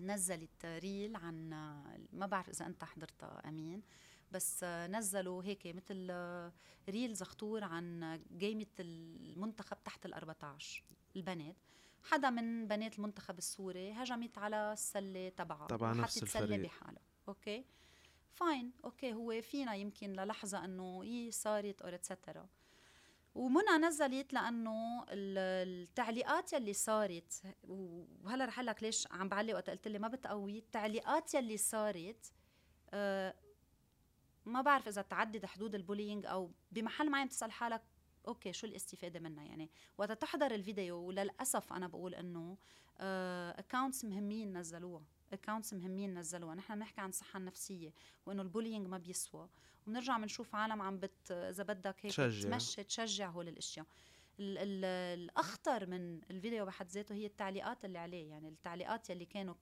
[0.00, 1.50] نزلت ريل عن
[2.12, 3.82] ما بعرف إذا أنت حضرتها أمين
[4.32, 6.10] بس نزلوا هيك مثل
[6.88, 10.84] ريل زخطور عن جيمة المنتخب تحت ال 14
[11.16, 11.56] البنات.
[12.02, 16.60] حدا من بنات المنتخب السوري هجمت على السلة تبعها تبع نفس الفريق.
[16.60, 17.64] بحالها okay؟
[18.32, 18.72] fine.
[18.84, 22.48] okay هو فينا يمكن للحظة إنه إيه صارت or et cetera
[23.38, 25.38] ومنى نزلت لأنه ال-
[25.82, 31.34] التعليقات يلي صارت وهلا رح لك ليش عم بعلق وقت قلت لي ما بتقوي التعليقات
[31.34, 32.32] يلي صارت
[32.90, 33.34] آه
[34.46, 37.82] ما بعرف إذا تعدت حدود ال bullying أو بمحل معين تسال حالك
[38.28, 39.70] okay شو الاستفادة منها يعني.
[39.98, 42.56] وقت تحضر الفيديو وللأسف أنا بقول إنه
[43.00, 46.54] accounts مهمين نزلوها accounts مهمين نزلوها.
[46.54, 47.92] نحن بنحكي عن الصحه النفسيه
[48.26, 49.48] وإنه ال bullying ما بيسوى.
[49.88, 52.50] وبنرجع بنشوف عالم عم بت إذا بدك هيك تشجع.
[52.50, 53.86] تمشي تشجع هول الاشياء
[54.40, 59.54] ال- ال- الأخطر من الفيديو بحد ذاته هي التعليقات اللي عليه يعني التعليقات يلي كانوا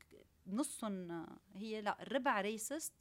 [0.46, 2.92] نصهم هي لا الربع racist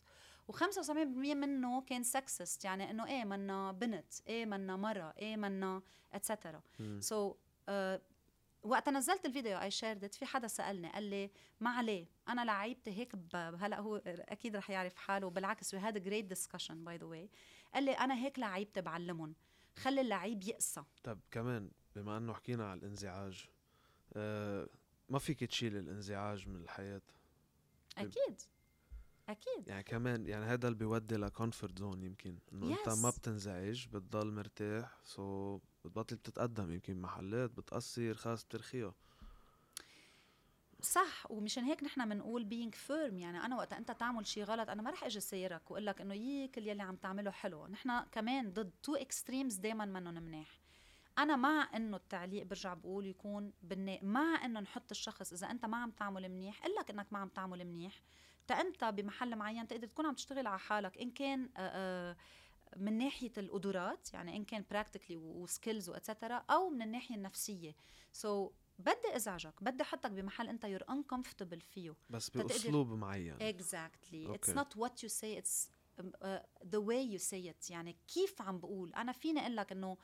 [0.51, 5.81] و75% منه كان sexist يعني إنه إيه منا بنت إيه منا مرة إيه منا
[6.13, 6.61] et cetera.
[6.99, 7.99] so so, uh,
[8.65, 12.91] وقت نزلت الفيديو I shared it في حدا سألني قال لي ما عليه أنا لعيبتي
[12.91, 13.15] هيك.
[13.36, 17.29] هلأ هو أكيد رح يعرف حاله بالعكس we had great discussion by the way
[17.73, 19.36] قال لي أنا هيك لعيبتي بعلمهم
[19.75, 23.45] خلي اللعيب يقسى طب كمان بما إنه حكينا على الانزعاج
[24.13, 24.67] آه
[25.10, 27.01] ما فيك تشيل الانزعاج من الحياة
[27.97, 28.41] أكيد
[29.30, 32.97] أكيد يعني كمان يعني هذا اللي بيودي ل comfort zone يمكن إنه أنت Yes.
[33.04, 38.93] ما بتنزعج بتضل مرتاح so بتبطل تتقدم يمكن محلات بتقصر خلص بترخيها
[40.81, 44.81] صح ومشان هيك نحن بنقول being firm يعني أنا وقت أنت تعمل شيء غلط أنا
[44.81, 47.67] ما رح إجي سايرك وأقول لك إنه يي كل يلي عم تعمله حلو.
[47.67, 50.59] نحن كمان ضد two extremes دائما منهم منيح.
[51.17, 55.77] أنا مع إنه التعليق برجع بقول يكون بالنا مع إنه نحط الشخص إذا أنت ما
[55.77, 58.01] عم تعمل منيح قل لك إنك ما عم تعمل منيح.
[58.47, 62.17] تا أنت بمحل معين تقدر تكون عم تشتغل على حالك إن كان آه، آه،
[62.75, 67.15] من ناحية القدرات يعني إن كان practically و skills و et cetera أو من الناحية
[67.15, 67.75] النفسية.
[68.11, 71.95] so, بدي أزعجك بدي أحطك بمحل أنت you're uncomfortable فيه.
[72.09, 73.38] بس بأسلوب معين.
[73.38, 74.27] Exactly.
[74.27, 74.53] It's okay.
[74.53, 77.69] not what you say it's um, uh, the way you say it.
[77.71, 79.97] يعني كيف عم بقول؟ أنا فيني أقول لك إنه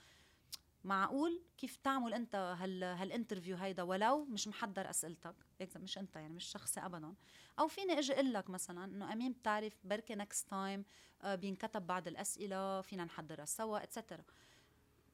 [0.83, 6.15] معقول كيف تعمل انت هال هال interview هيدا ولو مش محضر أسئلتك؟ إذا مش انت
[6.15, 7.13] يعني مش شخصي ابدا.
[7.59, 10.85] أو فيني أجي أقول لك مثلا إنه أمين بتعرف بركي next time
[11.25, 14.23] بينكتب بعض الأسئلة فينا نحضرها سوا et cetera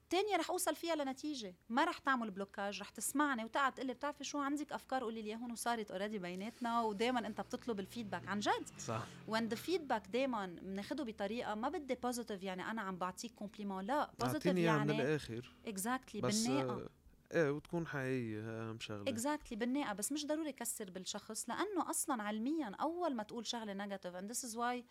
[0.09, 1.55] تانية رح أوصل فيها لنتيجة.
[1.69, 5.51] ما رح تعمل blocage رح تسمعني وتقعد تقلي بتعرفي شو؟ عندك أفكار؟ قولي لي اياهم
[5.51, 8.27] وصارت already بيناتنا ودائما أنت بتطلب ال feedback.
[8.27, 8.69] عن جد.
[8.79, 9.07] صح.
[9.27, 14.11] وين the feedback دائما بناخده بطريقة ما بدي positive يعني أنا عم بعطيك compliment لا
[14.19, 15.55] positive إياها من يعني الآخر.
[15.65, 16.73] exactly بس بالناقة.
[16.73, 16.89] آه،
[17.31, 19.03] إيه وتكون حقيقية هي أهم شغلة.
[19.11, 19.93] exactly بالناقة.
[19.93, 24.49] بس مش ضروري كسر بالشخص لأنه أصلا علميا أول ما تقول شغلة negative and this
[24.49, 24.83] is why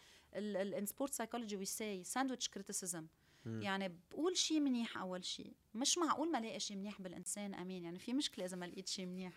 [0.81, 3.03] in sport psychology we say sandwich criticism.
[3.47, 7.85] يعني بقول شيء منيح أول شيء مش معقول ما الاقي شيء منيح بالإنسان أمين.
[7.85, 9.33] يعني في مشكلة إذا ما لقيت شيء منيح.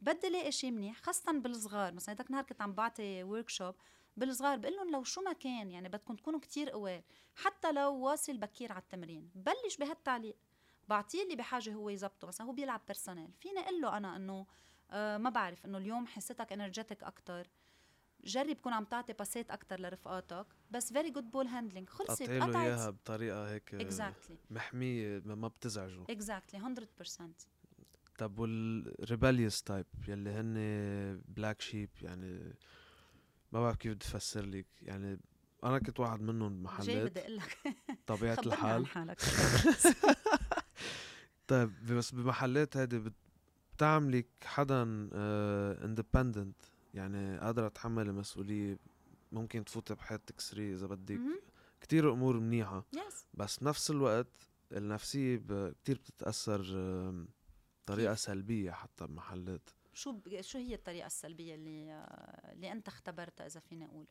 [0.00, 1.94] بدي الاقي شيء منيح خاصة بالصغار.
[1.94, 3.74] مثلا هذاك النهار كنت عم بعطي workshop
[4.16, 7.02] بالصغار بقول لهم لو شو ما كان يعني بدكم تكونوا كتير قوال
[7.34, 9.30] حتى لو واصل بكير على التمرين.
[9.34, 10.36] بلش بهالتعليق.
[10.88, 12.28] بعطيه اللي بحاجة هو يزبطه.
[12.28, 14.46] مثلا هو بيلعب personnel فيني أقول له أنا إنه
[14.90, 17.48] آه ما بعرف إنه اليوم حسيتك energetic ; أكثر
[18.24, 22.56] جرب كون عم تعطي pass ات أكثر لرفقاتك بس very good ball handling خلصت قطعت
[22.56, 26.04] إياها بطريقة هيك آه، exactly محمية ما بتزعجه.
[26.10, 27.22] exactly 100%
[28.18, 30.54] طب وال rebellious type يلي هن
[31.28, 32.54] black sheep يعني
[33.52, 34.66] ما بعرف كيف بدي افسر لك.
[34.82, 35.20] يعني
[35.64, 37.58] أنا كنت واحد منهم جاي بمحلات بدي أقول لك.
[38.40, 38.86] عن الحال.
[38.86, 39.18] حالك.
[41.48, 43.12] طيب بس بمحلات هيدي بت...
[43.74, 44.82] بتعملك حدا
[45.84, 46.56] independent
[46.94, 48.78] يعني قادرة تحمل المسؤولية
[49.32, 51.20] ممكن تفوتي بحياتك سري إذا بدك.
[51.80, 54.26] كتير أمور منيحة yes بس بنفس الوقت
[54.72, 55.36] النفسية
[55.82, 56.62] كتير بتتأثر
[57.84, 60.40] بطريقة؟ سلبية حتى بمحلات شو ب...
[60.40, 64.06] شو هي الطريقة السلبية اللي آه، اللي أنت اختبرتها إذا فيني أقول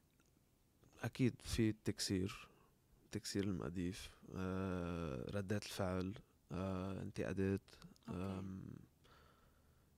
[1.03, 2.47] أكيد في التكسير
[3.11, 6.13] تكسير المقاديف آه، ردات الفعل
[6.51, 7.61] آه، انتقادات
[8.09, 8.19] okay.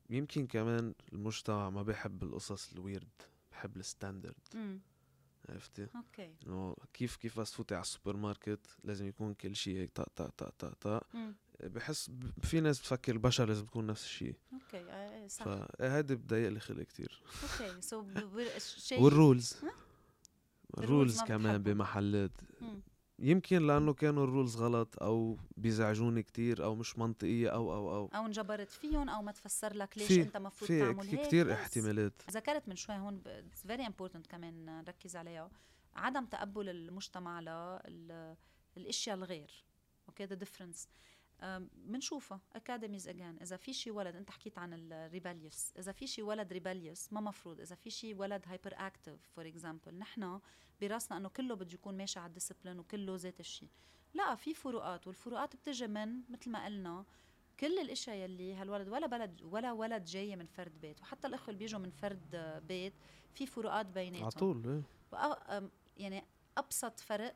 [0.09, 3.21] يمكن كمان المجتمع ما بيحب القصص ال weird
[3.51, 4.35] بحب ال standard
[5.49, 6.33] عرفتي؟ okay.
[6.47, 10.29] إنه كيف كيف بس تفوتي على السوبر ماركت لازم يكون كل شيء هيك طق طق
[10.29, 11.07] طق طق طق
[11.63, 12.11] بحس
[12.43, 14.35] في ناس بتفكر البشر لازم تكون نفس الشيء.
[14.53, 15.45] okay آه، آه، صح.
[15.45, 17.21] فهيدي بضايق لي خلق كتير.
[17.43, 18.05] okay so
[18.59, 19.57] شيء وال rules؟
[20.77, 21.63] الرولز ما كمان.
[21.63, 22.31] بمحلات.
[23.19, 28.09] يمكن لأنه كانوا ال rules غلط أو بيزعجوني كتير أو مش منطقية أو أو أو.
[28.15, 31.27] أو انجبرت فيهم أو ما تفسر لك ليش في- أنت المفروض في تعمل هيك.
[31.27, 31.51] كتير بس.
[31.51, 32.13] احتمالات.
[32.31, 35.49] ذكرت من شوي هون it's very important كمان نركز عليها.
[35.95, 37.39] عدم تقبل المجتمع
[38.77, 39.63] للاشياء الغير
[40.09, 40.87] okay the difference
[41.75, 46.21] بنشوفها academies again إذا في شي ولد أنت حكيت عن ال rebellious إذا في شي
[46.21, 47.59] ولد rebellious ما مفروض.
[47.59, 50.39] إذا في شي ولد hyperactive for example نحن
[50.81, 53.69] براسنا إنه كله بده يكون ماشي على ال discipline وكله ذات الشيء
[54.13, 57.05] لا في فروقات والفروقات بتجي من مثل ما قلنا
[57.59, 61.01] كل الأشياء يلي هالولد ولا بلد ولا ولد جاي من فرد بيت.
[61.01, 62.93] وحتى الأخوة اللي بيجوا من فرد بيت
[63.33, 64.23] في فروقات بيناتهم.
[64.23, 65.69] على طول إيه.
[65.97, 66.23] يعني
[66.57, 67.35] أبسط فرق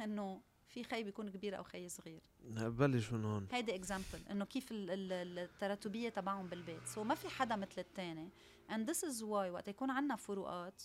[0.00, 0.40] إنه
[0.72, 2.22] في خي بيكون كبير أو خي صغير.
[2.50, 3.46] بلش من هون.
[3.52, 6.86] هيدي example إنه كيف ال- ال- التراتبية تبعهم بالبيت.
[6.86, 8.28] so ما في حدا مثل الثاني
[8.70, 10.82] and this is why وقت يكون عنا فروقات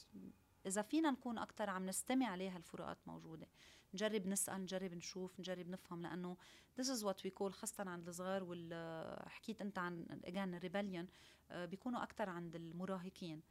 [0.66, 3.48] إذا فينا نكون أكثر عم نستمع عليها الفروقات موجودة.
[3.94, 6.38] نجرب نسأل نجرب نشوف نجرب نفهم لأنه
[6.82, 11.08] this is what we call خاصة عند الصغار وال حكيت أنت عن again ال rebellion
[11.52, 13.42] بيكونوا أكثر عند المراهقين.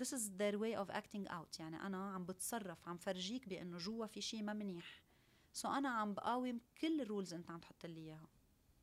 [0.00, 1.60] This is their way of acting out.
[1.60, 5.02] يعني أنا عم بتصرف عم فرجيك بأنه جوا في شيء ما منيح.
[5.52, 8.28] so أنا عم بقاوم كل ال rules أنت عم تحط لي إياها.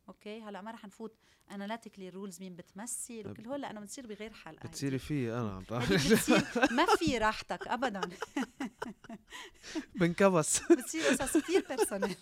[0.09, 1.15] okay؟ هلأ ما رح نفوت
[1.51, 4.67] analytically ال rules مين بتمثل وكل هول لأنه بتصير بغير حلقه.
[4.69, 6.41] بتصيري فيي أنا عم بتصير
[6.77, 8.01] ما في راحتك ابدا.
[9.95, 12.15] بنكبس بتصير قصص كثير personal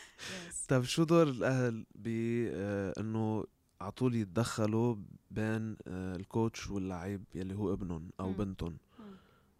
[0.68, 2.08] طيب شو دور الأهل ب
[2.54, 3.44] آه، إنه
[3.80, 4.96] على طول يتدخلوا
[5.30, 8.32] بين آه، ال coach واللعيب يلي هو ابنهم أو.
[8.32, 8.76] بنتهم؟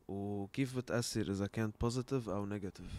[0.08, 2.90] وكيف بتأثر إذا كانت positive أو negative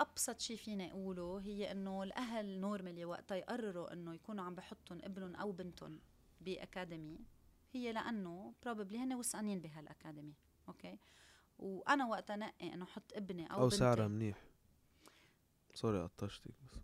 [0.00, 5.36] أبسط شيء فينا أقوله هي إنه الأهل normally وقتها يقرروا إنه يكونوا عم بحطهم ابنهم
[5.36, 6.00] أو بنتهم
[6.40, 7.18] بأكاديمي
[7.72, 10.34] هي لأنه probably هن وثقانين بهالأكاديمي
[10.68, 10.98] okay؟
[11.58, 14.36] وأنا وقتها نقي إنه أحط ابني أو, أو بنتي سعرها منيح.
[15.74, 16.78] sorry قطشتك بس.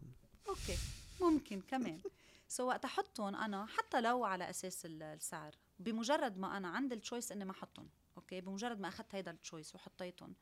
[0.48, 0.76] okay
[1.20, 2.00] ممكن كمان.
[2.48, 7.00] so وقت أحطهم أنا حتى لو على أساس ال- السعر بمجرد ما أنا عندي ال
[7.00, 10.34] choice إني ما أحطهم okay؟ بمجرد ما أخذت هيدا ال choice وحطيتهم.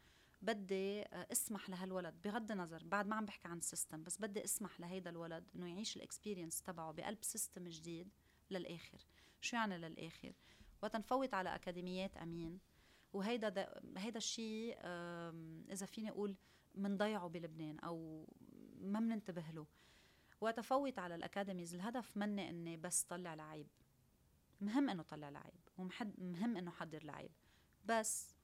[0.42, 4.44] بدي آه، اسمح لهالولد بغض النظر بعد ما عم بحكي عن ال system بس بدي
[4.44, 8.08] اسمح لهيدا الولد إنه يعيش ال experience تبعه بقلب system جديد
[8.50, 9.06] للآخر.
[9.40, 10.32] شو يعني للآخر؟
[10.82, 12.60] وقت نفوت على أكاديميات أمين.
[13.12, 14.78] وهيدا دا هيدا الشيء
[15.72, 16.36] إذا فيني أقول
[16.74, 18.26] منضيعه بلبنان أو
[18.80, 19.66] ما بننتبه له.
[20.40, 23.68] وقت افوت على ال academies الهدف مني إني بس طلع لعيب.
[24.60, 27.30] مهم إنه طلع لعيب ومهم إنه حضر لعيب.
[27.84, 28.34] بس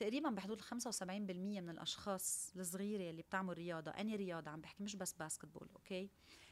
[0.00, 4.96] تقريبا بحدود ال 75% من الأشخاص الصغيرة اللي بتعمل رياضة any رياضة؟ عم بحكي مش
[4.96, 6.10] بس basketball okay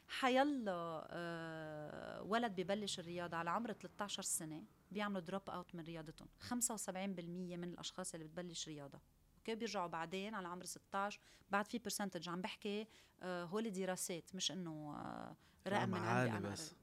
[0.08, 0.72] حيلا
[1.10, 6.28] آه ولد ببلش الرياضة على عمر 13 سنة بيعملوا drop out من رياضتهم.
[6.50, 6.50] 75%
[6.94, 9.00] من الأشخاص اللي بتبلش رياضة
[9.38, 12.86] okay بيرجعوا بعدين على عمر 16 بعد في percentage عم بحكي
[13.22, 15.36] آه هول دراسات مش إنه آه
[15.68, 16.74] رقم من عندي عالي بس؟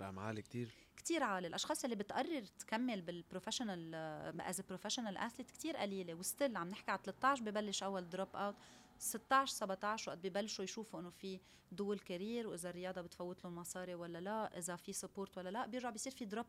[0.00, 0.70] رقم عالي كتير.
[1.00, 3.94] كتير عالي الأشخاص اللي بتقرر تكمل بال professional
[4.40, 8.54] as professional athlete كتير قليلة و still عم نحكي على 13 ببلش أول drop out
[8.98, 11.40] 16 17 وقت ببلشوا يشوفوا إنه في
[11.72, 15.90] دول career وإذا الرياضة بتفوت لهم مصاري ولا لا إذا في support ولا لا بيرجع
[15.90, 16.46] بيصير في drop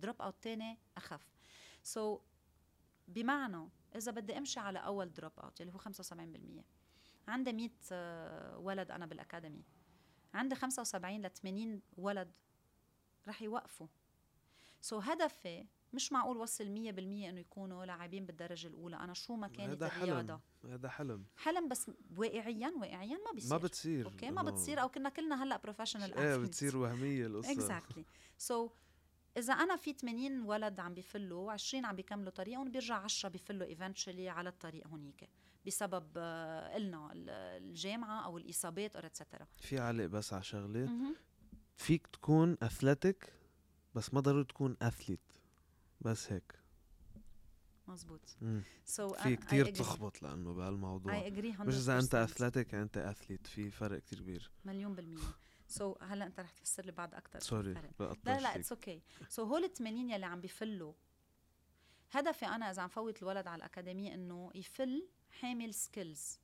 [0.00, 1.32] drop out تاني أخف.
[1.82, 2.20] so,
[3.08, 5.82] بمعنى إذا بدي أمشي على أول drop out اللي هو 75%
[7.28, 9.64] عندي 100 آه، ولد أنا بال academy
[10.34, 12.32] عندي 75 ل 80 ولد
[13.28, 13.86] رح يوقفوا.
[14.82, 16.68] so هدفي مش معقول وصل 100%
[16.98, 18.96] إنه يكونوا لاعبين بالدرجة الأولى.
[18.96, 20.40] أنا شو ما كانت هذا الرياضة.
[20.62, 21.24] حلم هذا حلم.
[21.36, 23.50] حلم بس واقعيا واقعيا ما بيصير.
[23.50, 24.06] ما بتصير.
[24.06, 24.80] okay؟ ما بتصير.
[24.82, 27.52] أو كنا كلنا هلأ professional إيه بتصير وهمية القصة.
[27.52, 28.04] exactly
[28.38, 28.70] so
[29.36, 34.28] إذا أنا في 80 ولد عم بيفلوا 20 عم بيكملوا طريقهم بيرجع 10 بيفلوا eventually
[34.28, 35.28] على الطريق هونيك
[35.66, 37.30] بسبب آه، قلنا ال-
[37.62, 41.14] الجامعة أو الإصابات أو etcetera في علق بس على شغلة.
[41.76, 43.32] فيك تكون athletic
[43.94, 45.32] بس ما ضروري تكون athlete
[46.00, 46.62] بس هيك.
[47.88, 48.62] مزبوط مم.
[48.84, 51.28] so في كتير تلخبط لأنه بهالموضوع.
[51.60, 54.50] مش إذا أنت athletic يعني أنت athlete في فرق كتير كبير.
[54.64, 55.22] مليون بالمية.
[55.72, 57.72] so, هلا أنت رح تفسر لي بعد أكثر sorry
[58.24, 60.92] لا لا it's okay so هول ال 80 يلي عم بيفلوا
[62.10, 66.38] هدفي أنا إذا عم فوت الولد على الأكاديمية إنه يفل حامل skills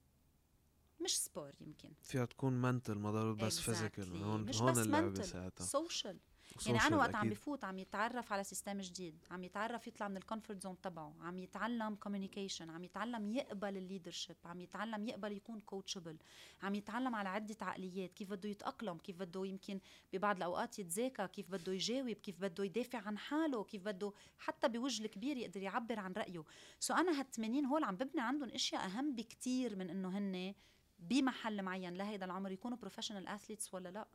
[1.04, 1.92] مش sport يمكن.
[2.02, 4.22] فيها تكون mental ما ضروري بس physical exactly.
[4.22, 5.64] هون مش هون بس اللعبة ساعتها.
[5.64, 6.18] social
[6.66, 10.22] يعني أنا وقت عم بفوت عم يتعرف على system جديد عم يتعرف يطلع من ال
[10.22, 15.60] comfort zone تبعه عم يتعلم communication عم يتعلم يقبل ال leadership عم يتعلم يقبل يكون
[15.60, 16.18] coachable
[16.62, 19.80] عم يتعلم على عدة عقليات كيف بده يتأقلم كيف بده يمكن
[20.12, 25.04] ببعض الأوقات يتذاكى كيف بده يجاوب كيف بده يدافع عن حاله كيف بده حتى بوجه
[25.04, 26.44] الكبير يقدر يعبر عن رأيه.
[26.80, 30.54] so أنا هال 80 هول عم ببني عندهم إشياء أهم بكتير من إنه هن
[30.98, 34.08] بمحل معين لهيدا العمر يكونوا professional athletes ولا لا.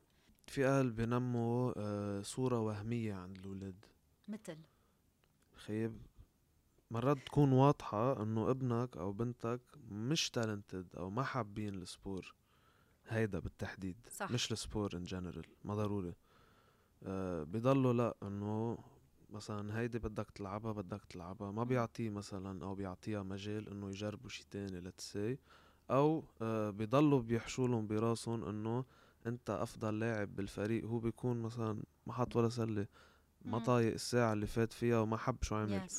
[0.47, 3.85] في أهل بنموا آه، صورة وهمية عند الولاد.
[4.27, 4.57] مثل؟
[5.55, 5.97] طيب
[6.91, 12.33] مرات تكون واضحة إنه ابنك أو بنتك مش talented أو ما حابين ال sport
[13.07, 14.31] هيدا بالتحديد صح.
[14.31, 16.13] مش ال sport in general ما ضروري.
[17.03, 18.77] آه بضلوا لا إنه
[19.29, 21.51] مثلا هيدي بدك تلعبها بدك تلعبها.
[21.51, 25.37] ما بيعطيه مثلا أو بيعطيها مجال إنه يجربوا شي تاني let's say
[25.91, 28.85] أو آه بضلوا بيحشولهم براسهم إنه
[29.25, 32.87] أنت أفضل لاعب بالفريق هو بيكون مثلا ما حط ولا سلة
[33.45, 35.93] ما طايق الساعة اللي فات فيها وما حب شو عمل yes.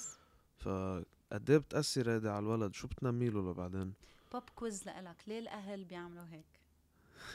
[0.57, 3.93] فقد إيه بتأثر هيدي على الولد؟ شو بتنمي له لبعدين؟
[4.33, 6.61] pop quiz لإلك ليه الأهل بيعملوا هيك؟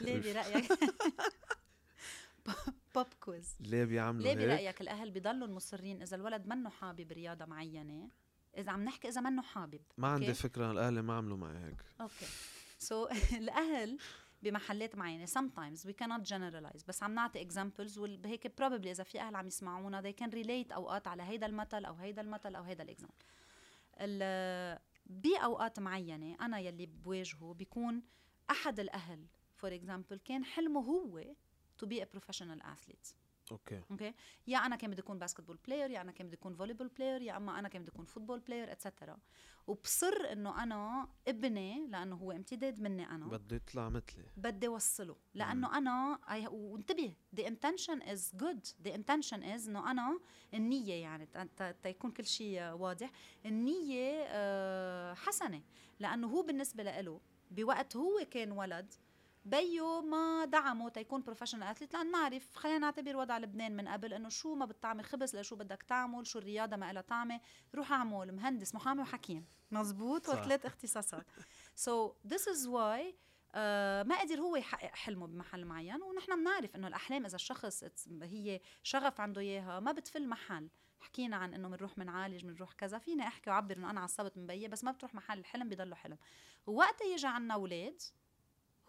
[0.00, 0.72] ليه برأيك؟
[2.94, 8.10] pop quiz ليه بيعملوا ليه برأيك الأهل بيضلوا مصرين إذا الولد منه حابب رياضة معينة؟
[8.56, 11.82] إذا عم نحكي إذا منه حابب ما عندي فكرة الأهل ما عملوا معي هيك.
[12.00, 13.08] okay.
[13.08, 13.12] so,
[13.42, 13.98] الأهل
[14.42, 15.26] بمحلات معينة.
[15.26, 20.02] Sometimes we cannot generalize بس عم نعطي examples وهيك probably إذا في أهل عم يسمعونا
[20.02, 23.14] they can relate أوقات على هيدا المثل أو هيدا المثل أو هيدا ال example
[25.06, 28.02] بأوقات معينة أنا يلي بواجهه بيكون
[28.50, 29.26] أحد الأهل
[29.56, 31.24] for example كان حلمه هو
[31.82, 33.14] to be a professional athlete.
[33.52, 33.80] okay.
[33.90, 34.14] okay؟
[34.46, 37.36] يا أنا كان بدي أكون basketball player يا أنا كان بدي أكون volleyball player يا
[37.36, 39.18] أما أنا كان بدي أكون football player etcetera
[39.66, 43.26] وبصر إنه أنا ابني لأنه هو امتداد مني أنا.
[43.26, 44.24] بده يطلع مثلي.
[44.36, 45.16] بدي أوصله.
[45.34, 46.18] لأنه أنا
[46.50, 48.64] وانتبه the intention is good.
[48.86, 50.20] the intention is إنه أنا
[50.54, 51.28] النية يعني
[51.82, 53.10] تيكون كل شيء واضح.
[53.46, 55.62] النية آه، حسنة.
[56.00, 57.20] لأنه هو بالنسبة له
[57.50, 58.94] بوقت هو كان ولد
[59.44, 64.28] بيو ما دعمه تيكون professional athlete لأن نعرف خلينا نعتبر وضع لبنان من قبل إنه
[64.28, 67.40] شو ما بتطعمي خبز لشو بدك تعمل شو الرياضة ما لها طعمة
[67.74, 68.32] روح أعمل.
[68.32, 69.46] مهندس محامي وحكيم.
[69.70, 71.26] مزبوط وثلاث اختصاصات
[71.74, 73.16] so this is why
[74.04, 77.84] ما قدر هو يحقق حلمه بمحل معين ونحن بنعرف إنه الأحلام إذا الشخص
[78.22, 80.70] هي شغف عنده إياها ما بتفل محل.
[81.00, 82.98] حكينا عن إنه بنروح بنعالج بنروح كذا.
[82.98, 86.18] فيني أحكي وعبر إنه أنا عصبت من بيي بس ما بتروح محل الحلم بضله حلم.
[86.66, 88.02] ووقتها يجي عنا أولاد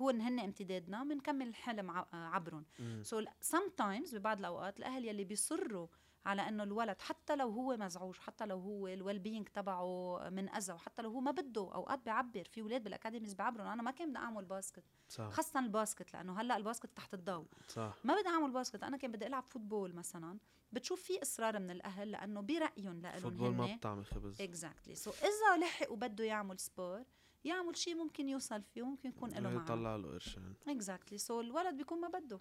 [0.01, 2.65] هو ان هن امتدادنا بنكمل الحلم عبرهم.
[3.01, 5.87] so sometimes ببعض الأوقات الأهل يلي بيصروا
[6.25, 11.01] على إنه الولد حتى لو هو مزعوج حتى لو هو ال well-being تبعه منأذى وحتى
[11.01, 14.17] لو هو ما بده أوقات بيعبر في أولاد بال academies بيعبروا أنا ما كان بدي
[14.17, 14.83] أعمل basket.
[15.09, 15.29] صح.
[15.29, 17.45] خاصة ال basket لأنه هلأ ال basket تحت الضوء.
[17.67, 17.95] صح.
[18.03, 20.37] ما بدي أعمل basket أنا كان بدي ألعب football مثلا.
[20.71, 24.41] بتشوف في إصرار من الأهل لأنه برأيهم لهم football ما بتعمل خبز.
[24.41, 27.03] exactly so إذا لحق وبده يعمل sport
[27.43, 31.77] يعمل شيء ممكن يوصل فيه وممكن يكون له معنى يطلع له قرشين exactly so الولد
[31.77, 32.39] بيكون ما بده.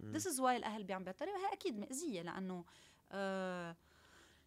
[0.00, 1.38] this is why الأهل بيعملوا بهالطريقة.
[1.38, 2.64] وهي أكيد مأذية لأنه
[3.12, 3.76] آه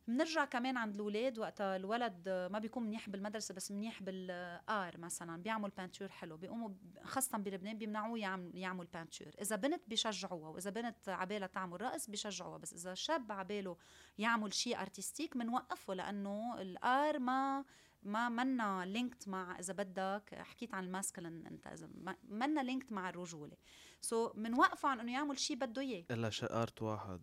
[0.07, 5.41] بنرجع كمان عند الأولاد وقتها الولد ما بيكون منيح بالمدرسة بس منيح بال art مثلا.
[5.41, 6.37] بيعمل peinture حلو.
[6.37, 6.69] بيقوموا
[7.03, 12.57] خاصة بلبنان بيمنعوه يعمل يعمل peinture إذا بنت بيشجعوها وإذا بنت عبالها تعمل رقص بيشجعوها
[12.57, 13.77] بس إذا شاب عباله
[14.17, 17.65] يعمل شيء artistique بنوقفه لأنه ال art ما
[18.05, 21.89] ما منا linked مع إذا بدك حكيت عن ال masculine أنت إذا
[22.23, 23.57] منا linked مع الرجولة.
[24.01, 26.05] so بنوقفه عن إنه يعمل شيء بده إياه.
[26.11, 27.21] إلا شيء art واحد.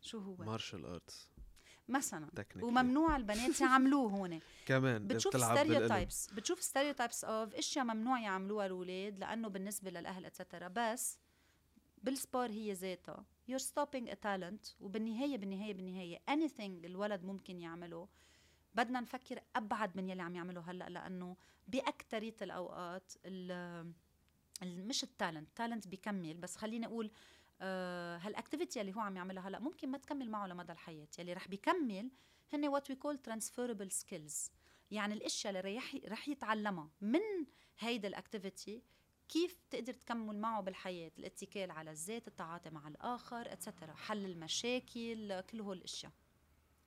[0.00, 1.30] شو هو؟ martial arts
[1.88, 2.30] مثلا.
[2.62, 4.40] وممنوع البنات يعملوه هون.
[4.66, 10.68] كمان بتشوف ستيريوتايبس بتشوف ستيريوتايبس اوف إشياء ممنوع يعملوها الأولاد لأنه بالنسبة للأهل et cetera
[10.68, 11.18] بس
[12.02, 13.24] بال sport هي ذاتها.
[13.50, 14.74] You're stopping a talent.
[14.80, 18.08] وبالنهاية بالنهاية بالنهاية anything الولد ممكن يعمله
[18.74, 21.36] بدنا نفكر أبعد من يلي عم يعمله هلأ لأنه
[21.68, 23.92] باكثريه الأوقات ال
[24.62, 27.10] مش ال talent talent بيكمل بس خليني أقول
[27.60, 31.08] آه هال activity اللي هو عم يعملها هلأ ممكن ما تكمل معه لمدى الحياة.
[31.18, 32.10] يلي رح بيكمل
[32.52, 34.50] هن what we call transferable skills
[34.90, 37.20] يعني الأشياء اللي رح رح يتعلمها من
[37.78, 38.82] هيدا ال activity
[39.28, 41.12] كيف تقدر تكمل معه بالحياة.
[41.18, 46.12] الاتكال على الذات التعاطي مع الآخر et cetera حل المشاكل كل هول الأشياء.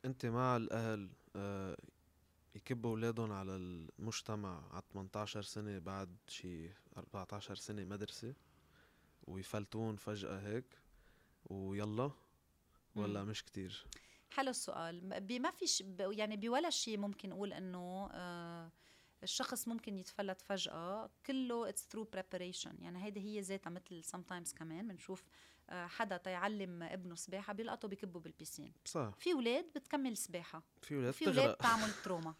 [0.05, 1.77] انت مع الأهل آه،
[2.55, 8.33] يكبوا أولادهم على المجتمع على 18 سنة بعد شي 14 سنة مدرسة
[9.27, 10.65] ويفلتوهن فجأة هيك
[11.45, 12.11] ويلا؟
[12.95, 13.29] ولا مم.
[13.29, 13.85] مش كتير؟
[14.31, 15.19] حلو السؤال.
[15.21, 18.71] بما فيش ب- يعني بولا شيء ممكن أقول إنه آه
[19.23, 22.81] الشخص ممكن يتفلت فجأة كله it's through preparation.
[22.81, 25.23] يعني هيدي هي ذاتها مثل sometimes كمان بنشوف
[25.69, 28.73] حدا تيعلم ابنه سباحة بيلقطه بكبه بال piscine.
[28.85, 29.11] صح.
[29.17, 30.63] في ولاد بتكمل سباحة.
[30.81, 32.35] في ولاد في ولاد تغرق تعمل trauma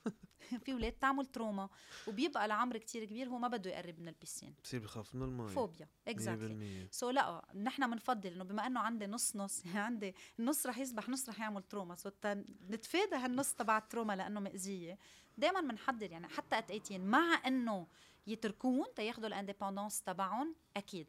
[0.66, 1.70] في ولاد تعمل trauma
[2.08, 4.56] وبيبقى لعمر كتير كبير هو ما بده يقرب من ال piscine.
[4.64, 5.88] بصير بخاف من المي phobia.
[6.08, 10.78] exactly 100% so لا نحن بنفضل إنه بما إنه عندي نص نص عندي النص رح
[10.78, 12.10] يسبح نص رح يعمل trauma so
[12.70, 14.98] نتفادى هالنص تبع ال trauma لأنه مأذية.
[15.38, 17.88] دائما بنحضر يعني حتى at 18 مع إنه
[18.28, 21.08] يتركوهن تياخذوا ال independence تبعهم أكيد.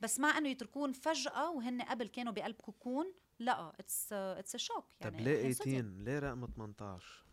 [0.00, 5.12] بس مع إنه يتركوهن فجأة وهن قبل كانوا بقلب cocoon لا it's it's shock طب
[5.12, 5.80] يعني ليه إحنا صديق.
[5.80, 7.24] 18 ليه رقم 18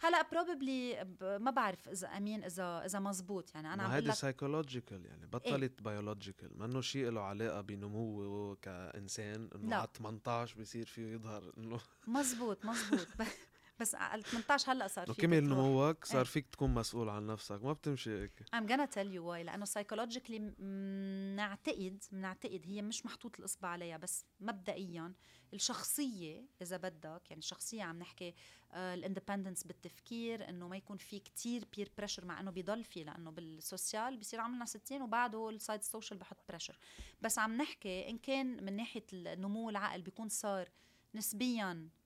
[0.00, 3.54] هلأ probably ما بعرف إذا امين إذا إذا مزبوط.
[3.54, 8.56] يعني أنا عم ما هيدي psychological يعني بطلت biological ما إنه شيء له علاقة بنموه
[8.62, 9.76] كإنسان إنه.
[9.76, 13.06] على 18 بصير فيه يظهر إنه مزبوط مزبوط.
[13.80, 15.44] بس على 18 هلأ صار انه في كمل.
[15.44, 16.24] نموك صار إيه.
[16.24, 20.40] فيك تكون مسؤول عن نفسك ما بتمشي هيك I'm gonna tell you why لأنه psychologically
[20.58, 25.14] بنعتقد بنعتقد هي مش محطوط الإصبع عليها بس مبدئيا
[25.54, 28.34] الشخصية إذا بدك يعني الشخصية عم نحكي
[28.74, 33.30] ال independence بالتفكير إنه ما يكون في كتير peer pressure مع إنه بيضل في لأنه
[33.30, 36.78] بال social بصير عمرنا 60 وبعده ال side social بحط pressure
[37.22, 40.70] بس عم نحكي إن كان من ناحية النمو العقل بيكون صار
[41.14, 42.03] نسبيا آه،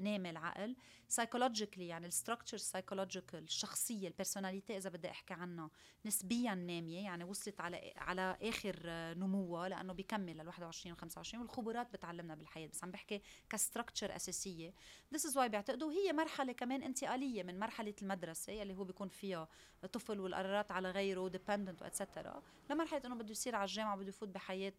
[0.00, 0.76] نامي العقل.
[1.08, 5.70] psychologically يعني ال structure psychological الشخصية ال personality إذا بدي أحكي عنها
[6.06, 11.42] نسبيا نامية يعني وصلت على على آخر آه، نموها لأنه بيكمل لل 21 و 25
[11.42, 14.74] والخبرات بتعلمنا بالحياة بس عم بحكي ك structure أساسية.
[15.14, 19.48] this is why بيعتقدوا هي مرحلة كمان انتقالية من مرحلة المدرسة اللي هو بيكون فيها
[19.92, 24.08] طفل والقرارات على غيره dependent و et cetera لمرحلة إنه بده يصير على الجامعة بده
[24.08, 24.72] يفوت بحياة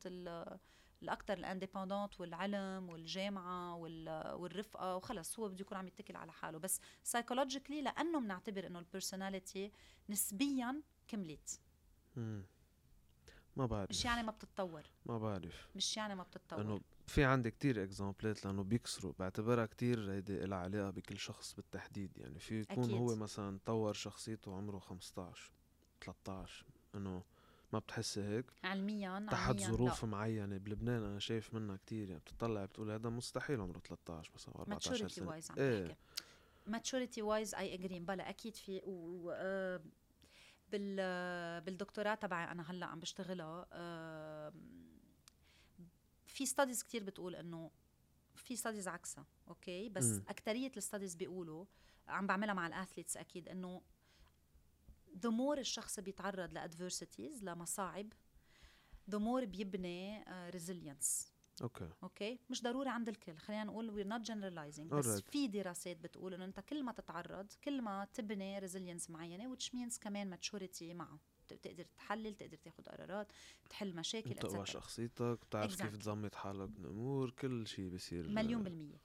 [1.03, 6.57] الاكثر الإندبندنت والعلم والجامعة وال- والرفقة وخلص هو بده يكون عم يتكل على حاله.
[6.59, 9.71] بس psychologically لأنه بنعتبر إنه ال personality
[10.09, 11.59] نسبيا كملت.
[13.55, 13.89] ما بعرف.
[13.89, 14.83] مش يعني ما بتتطور.
[15.05, 15.69] ما بعرف.
[15.75, 16.61] مش يعني ما بتتطور.
[16.61, 19.13] انه في عندي كتير example ات لأنه بيكسروا.
[19.19, 22.17] بعتبرها كتير هيدي لها علاقة بكل شخص بالتحديد.
[22.17, 22.95] يعني في يكون أكيد.
[22.95, 25.51] هو مثلا طور شخصيته عمره 15
[26.01, 27.23] 13 إنه
[27.73, 30.05] ما بتحسي هيك علميا تحت ظروف.
[30.05, 34.61] معينة بلبنان أنا شايف منها كتير يعني بتطلع بتقول هذا مستحيل عمره 13 مثلا أو
[34.61, 35.55] 14 maturity سنة وايز عم.
[35.57, 35.95] بحكي
[36.69, 39.81] maturity وايز اي اجري بلا أكيد في و, و آه،
[40.71, 44.53] بال آه، بالدكتوراه تبعي أنا هلأ عم بشتغلها آه،
[46.27, 47.71] في ستاديز كتير بتقول إنه
[48.35, 50.23] في ستاديز عكسها أوكي بس مم.
[50.27, 51.65] أكترية الستاديز بيقولوا
[52.07, 53.81] عم بعملها مع ال athletes أكيد إنه
[55.15, 58.13] the more الشخص بيتعرض ل adversities لمصاعب.
[59.11, 61.89] the more بيبني resilience okay.
[62.03, 63.37] okay؟ مش ضروري عند الكل.
[63.37, 64.81] خلينا نقول we're not generalizing.
[64.93, 65.31] بس Alright.
[65.31, 69.99] في دراسات بتقول إنه أنت كل ما تتعرض كل ما تبني resilience معينة which means
[69.99, 71.19] كمان maturity معه.
[71.51, 73.31] بتقدر تحلل تقدر تاخذ قرارات
[73.69, 75.97] تحل مشاكل بتقوى شخصيتك بتعرف كيف Exactly.
[75.99, 79.01] تزمت حالك من امور كل شيء بصير مليون بالمية.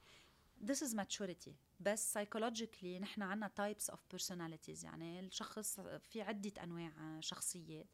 [0.63, 1.51] This is maturity.
[1.79, 4.83] بس psychologically نحن عنا types of personalities.
[4.83, 7.87] يعني الشخص في عدة أنواع شخصيات.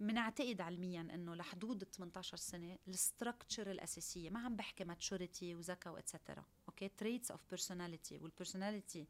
[0.00, 5.92] بنعتقد علميا إنه لحدود ال 18 سنة ال structure الأساسية ما عم بحكي maturity وذكاء
[5.92, 9.06] و et cetera okay traits of personality وال personality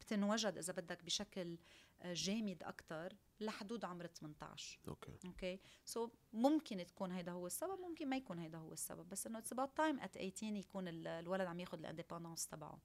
[0.00, 1.58] بتنوجد إذا بدك بشكل
[2.04, 5.12] جامد أكثر لحدود عمر 18 okay.
[5.26, 9.38] okay؟ so, ممكن تكون هيدا هو السبب ممكن ما يكون هيدا هو السبب بس إنه
[9.38, 12.78] it's about time at 18 يكون ال- الولد عم ياخذ ال independence تبعه.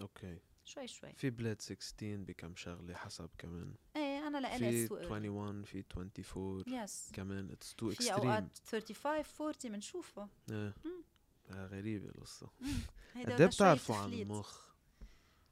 [0.00, 0.38] okay.
[0.64, 1.12] شوي شوي.
[1.12, 3.74] في بلاد 16 بكم شغلة حسب كمان.
[3.96, 7.50] إيه أنا لإلي في 21 في 24 yes كمان.
[7.50, 10.74] it's two في extreme اوقات 35 40 بنشوفها إيه.
[12.08, 12.50] القصة.
[13.14, 14.12] هيدا قد إيه بتعرفوا عن.
[14.12, 14.69] المخ؟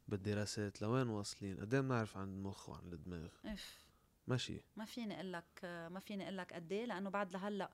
[0.08, 3.28] بالدراسات لوين واصلين؟ قد إيه بنعرف عن المخ وعن الدماغ.
[3.44, 3.88] إف.
[4.26, 4.60] ماشي.
[4.76, 7.70] ما فيني أقول لك ما فيني أقول لك قد إيه لأنه بعد لهلأ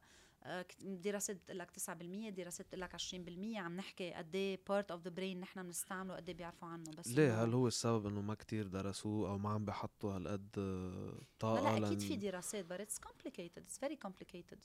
[0.47, 5.03] آه، دراسات بتقول لك 9% دراسات بتقول لك 20% عم نحكي قد إيه part of
[5.03, 7.09] the brain نحن بنستعمله قد إيه بيعرفوا عنه بس.
[7.09, 11.25] ليه؟ هل هو السبب إنه ما كتير درسوه أو ما عم بحطوا هالقد آه، لا
[11.39, 14.61] طاقة لا أكيد في دراسات but it's complicated it's very complicated.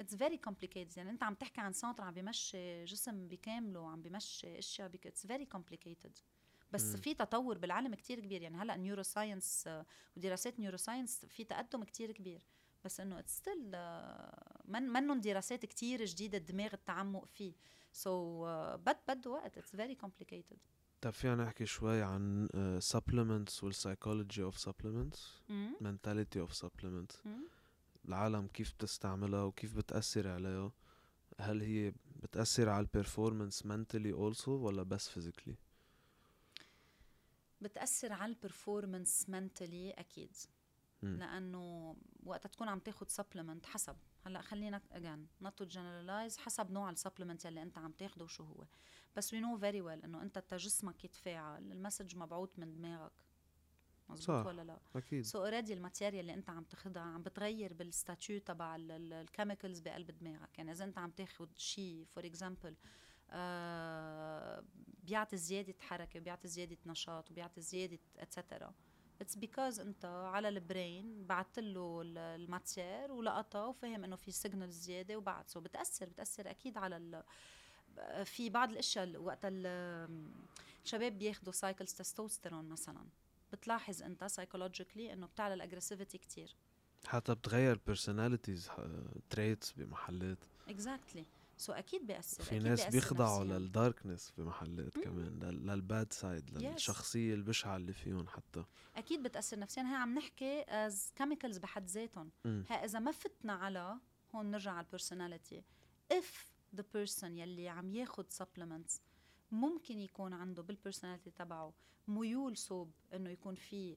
[0.00, 4.58] It's very complicated يعني أنت عم تحكي عن center عم بيمشي جسم بكامله عم بيمشي
[4.58, 6.12] أشياء it's very complicated.
[6.72, 6.96] بس.
[6.96, 8.42] في تطور بالعلم كتير كبير.
[8.42, 9.68] يعني هلأ neuroscience
[10.16, 12.42] ودراسات neuroscience في تقدم كتير كبير.
[12.84, 13.70] بس إنه it's still
[14.64, 17.52] من منهم دراسات كتير جديدة الدماغ التعمق فيه.
[17.92, 19.58] so, uh, بد بده وقت.
[19.58, 20.58] It's very complicated.
[21.00, 22.48] طب فينا نحكي شوي عن
[22.94, 25.18] supplements والسايكولوجي of supplements.
[25.48, 25.70] مم.
[25.80, 27.26] mentality of supplements.
[27.26, 27.48] مم.
[28.08, 30.72] العالم كيف بتستعملها وكيف بتأثر عليها؟
[31.40, 31.92] هل هي
[32.22, 35.54] بتأثر على ال performance mentally also ولا بس physically
[37.66, 40.36] بتأثر على ال performance mentally أكيد.
[41.02, 43.96] لأنه وقت تكون عم تاخد supplement حسب.
[44.26, 48.44] هلأ خلينا again not to generalize حسب نوع ال supplement يلي أنت عم تاخده وشو
[48.44, 48.64] هو.
[49.16, 53.12] بس we know very well إنه أنت جسمك يتفاعل ال message مبعوث من دماغك.
[54.08, 54.46] مزبوط صح.
[54.46, 55.24] ولا لا؟ أكيد.
[55.24, 59.80] so already ال material اللي أنت عم تاخدها عم بتغير بال status تبع ال chemicals
[59.80, 60.58] بقلب دماغك.
[60.58, 62.76] يعني إذا أنت عم تاخد شيء for example
[65.04, 68.72] بيعطي زيادة حركة بيعطي زيادة نشاط وبيعطي زيادة et cetera
[69.20, 74.72] it's because أنت على ال brain بعت له ال- matière ولقطها وفهم إنه في signal
[74.72, 77.22] زيادة وبعت so بتأثر بتأثر أكيد على ال
[78.24, 80.30] في بعض الأشياء ال- وقت ال-
[80.84, 83.04] الشباب بياخدوا cycles تستوستيرون مثلا.
[83.52, 86.54] بتلاحظ أنت psychologically إنه بتعلى ال aggressivity كتير.
[87.06, 88.68] حتى بتغير personalities
[89.34, 90.38] traits بمحلات.
[90.68, 91.24] exactly
[91.56, 93.44] so أكيد بيأثر في أكيد ناس بيأثر بيخضعوا.
[93.44, 95.02] لل darkness بمحلات مم.
[95.04, 96.62] كمان لل- لل bad side Yes.
[96.62, 98.64] للشخصية البشعة اللي فيهم حتى
[98.96, 102.30] أكيد بتأثر نفسيا هي عم نحكي as chemicals بحد ذاتهم.
[102.46, 103.96] ها إذا ما فتنا على
[104.34, 105.62] هون نرجع على ال personality
[106.14, 106.46] if
[106.78, 109.00] the person يلي عم ياخد supplements
[109.52, 111.72] ممكن يكون عنده بال personality تبعه
[112.08, 113.96] ميول صوب إنه يكون في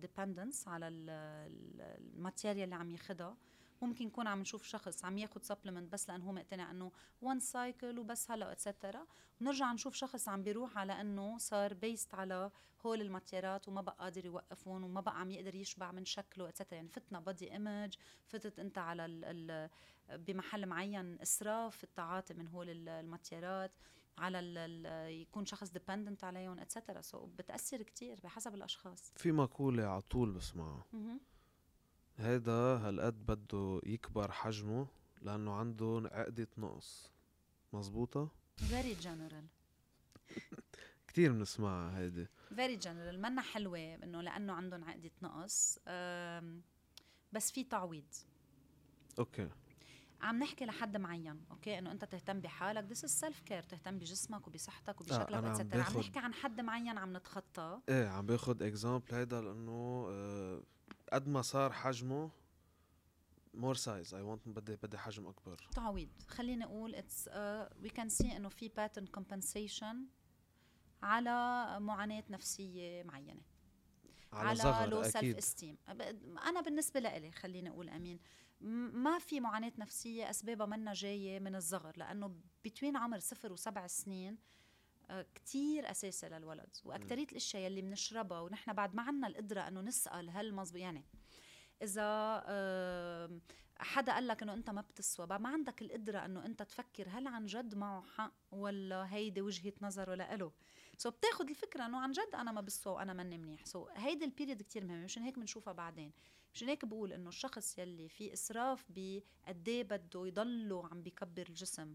[0.00, 1.80] dependence على ال- ال-
[2.16, 3.36] material اللي عم ياخدها
[3.82, 6.92] ممكن يكون عم نشوف شخص عم ياخد supplement بس لأنه هو مقتنع إنه
[7.22, 9.06] one cycle وبس هلا et cetera
[9.40, 12.50] ونرجع نشوف شخص عم بيروح على إنه صار based على
[12.86, 16.55] هول ال matièreات وما بقى قادر يوقفهم وما بقى عم يقدر يشبع من شكله et
[16.55, 17.94] cetera يعني فتنا body image
[18.26, 19.70] فتت أنت على ال ال
[20.18, 23.72] بمحل معين إسراف في التعاطي من هول ال- matièreات
[24.18, 29.12] على ال ال يكون شخص dependent عليهم et cetera so بتأثر كتير بحسب الأشخاص.
[29.16, 30.84] في مقولة على طول بسمعها
[32.20, 34.86] هيدا هالقد بده يكبر حجمه
[35.22, 37.10] لأنه عنده عقدة نقص.
[37.72, 39.44] مزبوطة؟ فيري جنرال
[41.08, 42.26] كتير بنسمعها هيدي.
[42.56, 45.78] very general منا حلوة إنه لأنه عندهم عقدة نقص.
[47.32, 48.04] بس في تعويض.
[49.18, 49.48] okay.
[50.22, 52.84] عم نحكي لحد معين okay؟ إنه أنت تهتم بحالك.
[52.84, 56.18] this is self care تهتم بجسمك وبصحتك وبشكلك أنا عم et cetera عم باخد- نحكي
[56.18, 60.62] عن حد معين عم نتخطاه إيه عم باخد example هيدا لأنه آه،
[61.12, 62.30] قد ما صار حجمه
[63.54, 65.68] more size I want بدي بدي حجم أكبر.
[65.74, 66.08] تعويض.
[66.28, 67.28] خليني أقول it's
[67.82, 70.06] we can see إنه في pattern compensation
[71.02, 73.40] على معاناة نفسية معينة.
[74.32, 75.76] على, على low self esteem
[76.46, 78.20] أنا بالنسبة لإلي خليني أقول أمين
[78.92, 82.34] ما في معاناة نفسية أسبابها منا جاية من الصغر لأنه
[82.64, 84.38] between عمر صفر وسبع سنين
[85.34, 90.54] كتير أساسي للولد وأكترية الأشياء يلي بنشربها ونحن بعد ما عنا القدرة أنه نسأل هل
[90.54, 91.04] مزبوط يعني
[91.98, 93.40] آم،
[93.78, 97.26] حدا قال لك إنه أنت ما بتسوى بعد ما عندك القدرة إنه أنت تفكر هل
[97.26, 100.52] عن جد معه حق ولا هيدي وجهة نظره لإله
[100.98, 103.66] so بتاخد الفكرة إنه عن جد أنا ما بسوى وأنا ماني منيح.
[103.66, 106.12] so هيدي ال period كتير مهمة مشان هيك بنشوفها بعدين.
[106.54, 111.94] مشان هيك بقول إنه الشخص يلي في إسراف بقد إيه بده يضله عم بيكبر الجسم.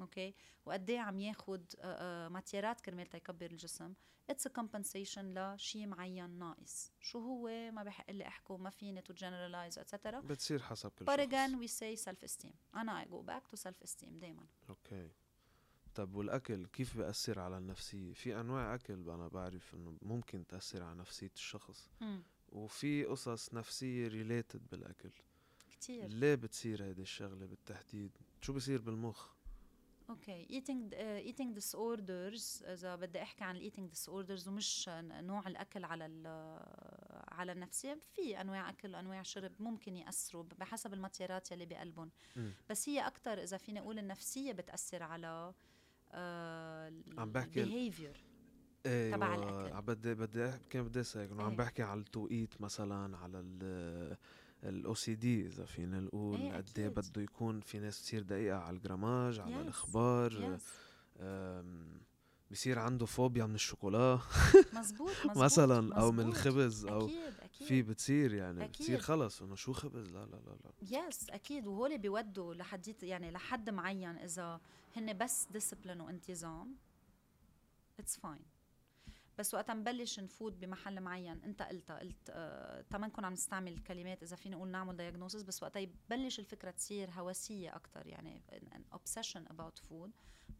[0.00, 0.34] okay؟
[0.66, 3.94] وقد إيه عم ياخد آه، آه، matièreات كرمال تيكبر الجسم.
[4.30, 6.92] It's compensation لشيء معين ناقص.
[7.00, 11.04] شو هو؟ ما بحق لي أحكوا ما فيني to generalize et cetera بتصير حسب كل
[11.06, 11.28] But شخص.
[11.28, 14.46] again we say self esteem أنا I go back to self esteem دايما.
[14.68, 15.10] okay.
[15.94, 20.98] طب والأكل كيف بيأثر على النفسية؟ في أنواع أكل أنا بعرف إنه ممكن تأثر على
[20.98, 21.90] نفسية الشخص.
[22.48, 25.10] وفي قصص نفسية related بالأكل.
[25.70, 26.06] كتير.
[26.08, 29.35] ليه بتصير هيدي الشغلة بالتحديد؟ شو بصير بالمخ؟
[30.10, 35.84] okay eating uh, eating disorders إذا بدي أحكي عن ال eating disorders ومش نوع الأكل
[35.84, 36.04] على
[37.28, 42.10] على النفسيه في أنواع أكل وأنواع شرب ممكن يأثروا بحسب ال matièreات يلي بقلبهم.
[42.70, 45.54] بس هي أكثر إذا فيني أقول النفسية بتأثر على
[47.18, 48.16] عم بحكي ال- behavior
[48.86, 49.74] إيه تبع الأكل.
[49.74, 51.56] عم بدي بدي كان بدي أسألك إنه عم إيه.
[51.56, 54.16] بحكي على التوقيت مثلا على ال
[54.68, 56.98] OCD إذا فينا نقول إيه قد إيه أكيد.
[57.10, 59.58] بده يكون في ناس تصير دقيقة على ال grammage على Yes.
[59.58, 60.62] الأخبار yes.
[62.50, 64.18] بصير عنده فوبيا من الشوكولا
[64.72, 66.34] مزبوط مزبوط مثلا أو من مزبوط.
[66.46, 68.70] الخبز أو أكيد أكيد في بتصير يعني أكيد.
[68.72, 73.30] بتصير خلص إنه شو خبز لا لا لا لا yes أكيد وهول بيودوا لحديت يعني
[73.30, 74.60] لحد معين إذا
[74.96, 76.74] هن بس discipline وانتظام
[77.98, 78.40] it's fine
[79.38, 84.22] بس وقت نبلش نفوت بمحل معين انت قلتها قلت آه تما نكون عم نستعمل الكلمات
[84.22, 89.40] إذا فينا نقول نعمل diagnosis بس وقت يبلش الفكرة تصير هوسيه أكثر يعني an obsession
[89.52, 90.10] about food.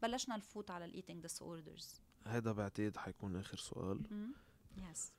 [0.01, 4.31] بلشنا نفوت على ال eating disorders هيدا بعتقد حيكون آخر سؤال.
[4.77, 5.11] yes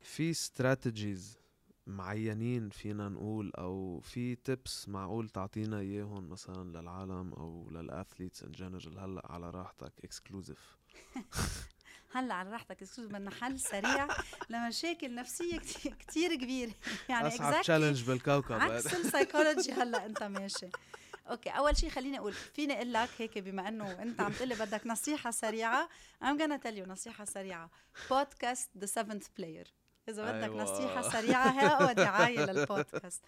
[0.00, 1.38] في strategies
[1.86, 8.52] معينين فينا نقول أو في tips معقول تعطينا إياهم مثلا للعالم أو لل athletes in
[8.52, 10.78] general هلأ على راحتك exclusive
[12.14, 12.82] هلا على راحتك.
[12.82, 14.08] excuse بدنا حل سريع
[14.50, 16.72] لمشاكل نفسية كتير, كتير كبيره
[17.08, 18.52] يعني أصعب challenge بالكوكب.
[18.52, 20.68] عكس السايكولوجي هلأ أنت ماشي.
[21.30, 24.54] okay أول شيء خليني أقول فيني أقول لك هيك بما إنه أنت عم تقول لي
[24.54, 25.88] بدك نصيحة سريعة
[26.24, 27.70] I'm gonna tell you نصيحة سريعة.
[28.10, 29.72] بودكاست The Seventh Player
[30.08, 30.62] إذا بدك أيوة.
[30.62, 31.48] نصيحة سريعة
[31.88, 33.22] هي دعاية للبودكاست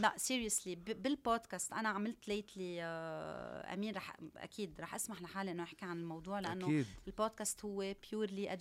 [0.00, 5.98] لا seriously بالبودكاست أنا عملت lately أمين رح أكيد رح أسمح لحالي إنه أحكي عن
[6.00, 6.86] الموضوع لأنه أكيد.
[7.06, 8.52] البودكاست هو purely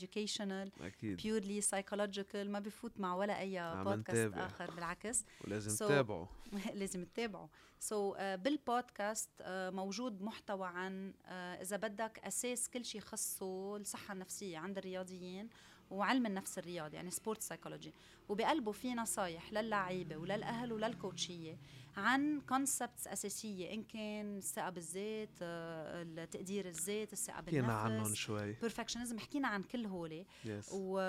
[0.81, 1.21] أكيد.
[1.21, 4.45] purely psychological ما بفوت مع ولا أي بودكاست نتابع.
[4.45, 5.25] آخر بالعكس.
[5.47, 6.25] ولازم So- تتابعوا
[6.79, 7.47] لازم تتابعوا
[7.79, 13.75] so so, uh, بالبودكاست uh, موجود محتوى عن uh, إذا بدك أساس كل شيء خصه
[13.77, 15.49] الصحة النفسية عند الرياضيين
[15.89, 17.93] وعلم النفس الرياضي يعني sport psychology
[18.29, 21.57] وبقلبه في نصايح للعيبه وللاهل وللكوتشيه
[21.97, 28.53] عن concepts أساسية إن كان الثقه بالذات آه، تقدير الذات الثقه حكينا عنهم بالنفس شوي.
[28.53, 30.25] perfectionism حكينا عن كل هولي.
[30.45, 30.99] yes و...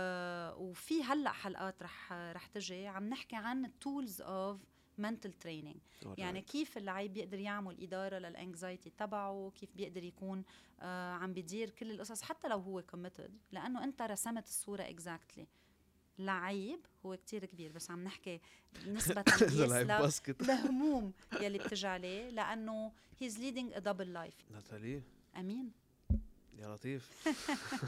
[0.56, 2.86] وفي هلأ حلقات رح رح تجي.
[2.86, 4.60] عم نحكي عن ال tools of
[5.00, 5.78] mental training.
[6.18, 10.44] يعني كيف اللعيب بيقدر يعمل إدارة لل anxiety تبعه كيف بيقدر يكون
[10.80, 15.46] آه عم بيدير كل القصص حتى لو هو committed لأنه أنت رسمت الصورة exactly
[16.18, 18.40] لعيب هو كتير كبير بس عم نحكي
[18.86, 19.24] نسبة
[20.48, 24.52] لهموم يلي بتجي عليه لأنه he's leading a double life.
[24.52, 25.02] ناتالي.
[25.36, 25.72] أمين.
[26.58, 27.28] يا لطيف.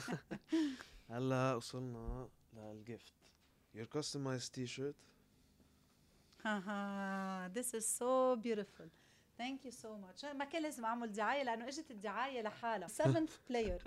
[1.10, 3.12] هلا وصلنا لل gift
[3.76, 4.94] your customized t-shirt.
[7.56, 8.88] this is so beautiful.
[9.38, 10.24] Thank you so much.
[10.34, 12.88] ما كان لازم أعمل دعاية لأنه إجت الدعاية لحالها.
[12.88, 13.80] Seventh player.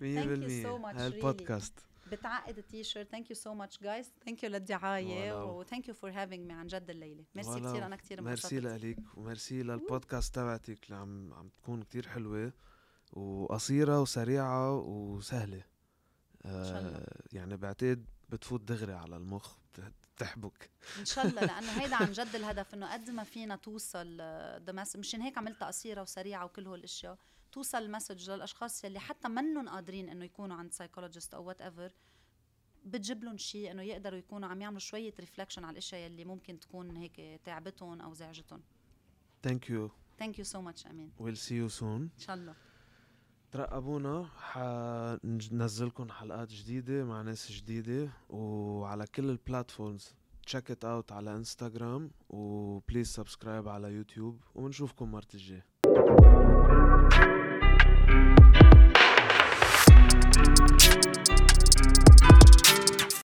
[0.00, 1.72] 100% you so much, هاي البودكاست.
[2.12, 5.58] بتعقد ال T-shirt thank you so much guys thank you للدعايه.
[5.58, 7.24] و thank you for having me عن جد الليلة.
[7.34, 7.60] ميرسي.
[7.60, 10.84] كثير أنا كثير ميرسي انبسطت لك وميرسي للبودكاست تبعتك.
[10.84, 11.84] اللي عم عم تكون
[13.12, 15.62] وقصيرة وسريعة وسهلة.
[16.44, 16.98] شاء الله.
[16.98, 19.56] آه يعني بعتقد بتفوت دغري على المخ.
[20.18, 20.70] بتحبك.
[20.98, 24.16] إن شاء الله لأنه هيدا عن جد الهدف إنه قد ما فينا توصل
[24.64, 27.18] ذا مشان هيك عملتها قصيرة وسريعة وكل هول الأشياء
[27.52, 31.92] توصل ال message للأشخاص يلي حتى منهم قادرين إنه يكونوا عند psychologist أو whatever
[32.84, 36.96] بتجيب لهم شيء إنه يقدروا يكونوا عم يعملوا شوية reflection على الأشياء يلي ممكن تكون
[36.96, 38.62] هيك تعبتهم أو زعجتهم.
[39.42, 41.12] thank you thank you so much أمين.
[41.18, 42.54] we'll see you soon إن شاء الله.
[43.52, 50.14] ترقبونا حننزلكم حلقات جديدة مع ناس جديدة وعلى كل ال platforms
[50.46, 55.62] check it out على انستغرام و please subscribe على يوتيوب ونشوفكم مرة الجاي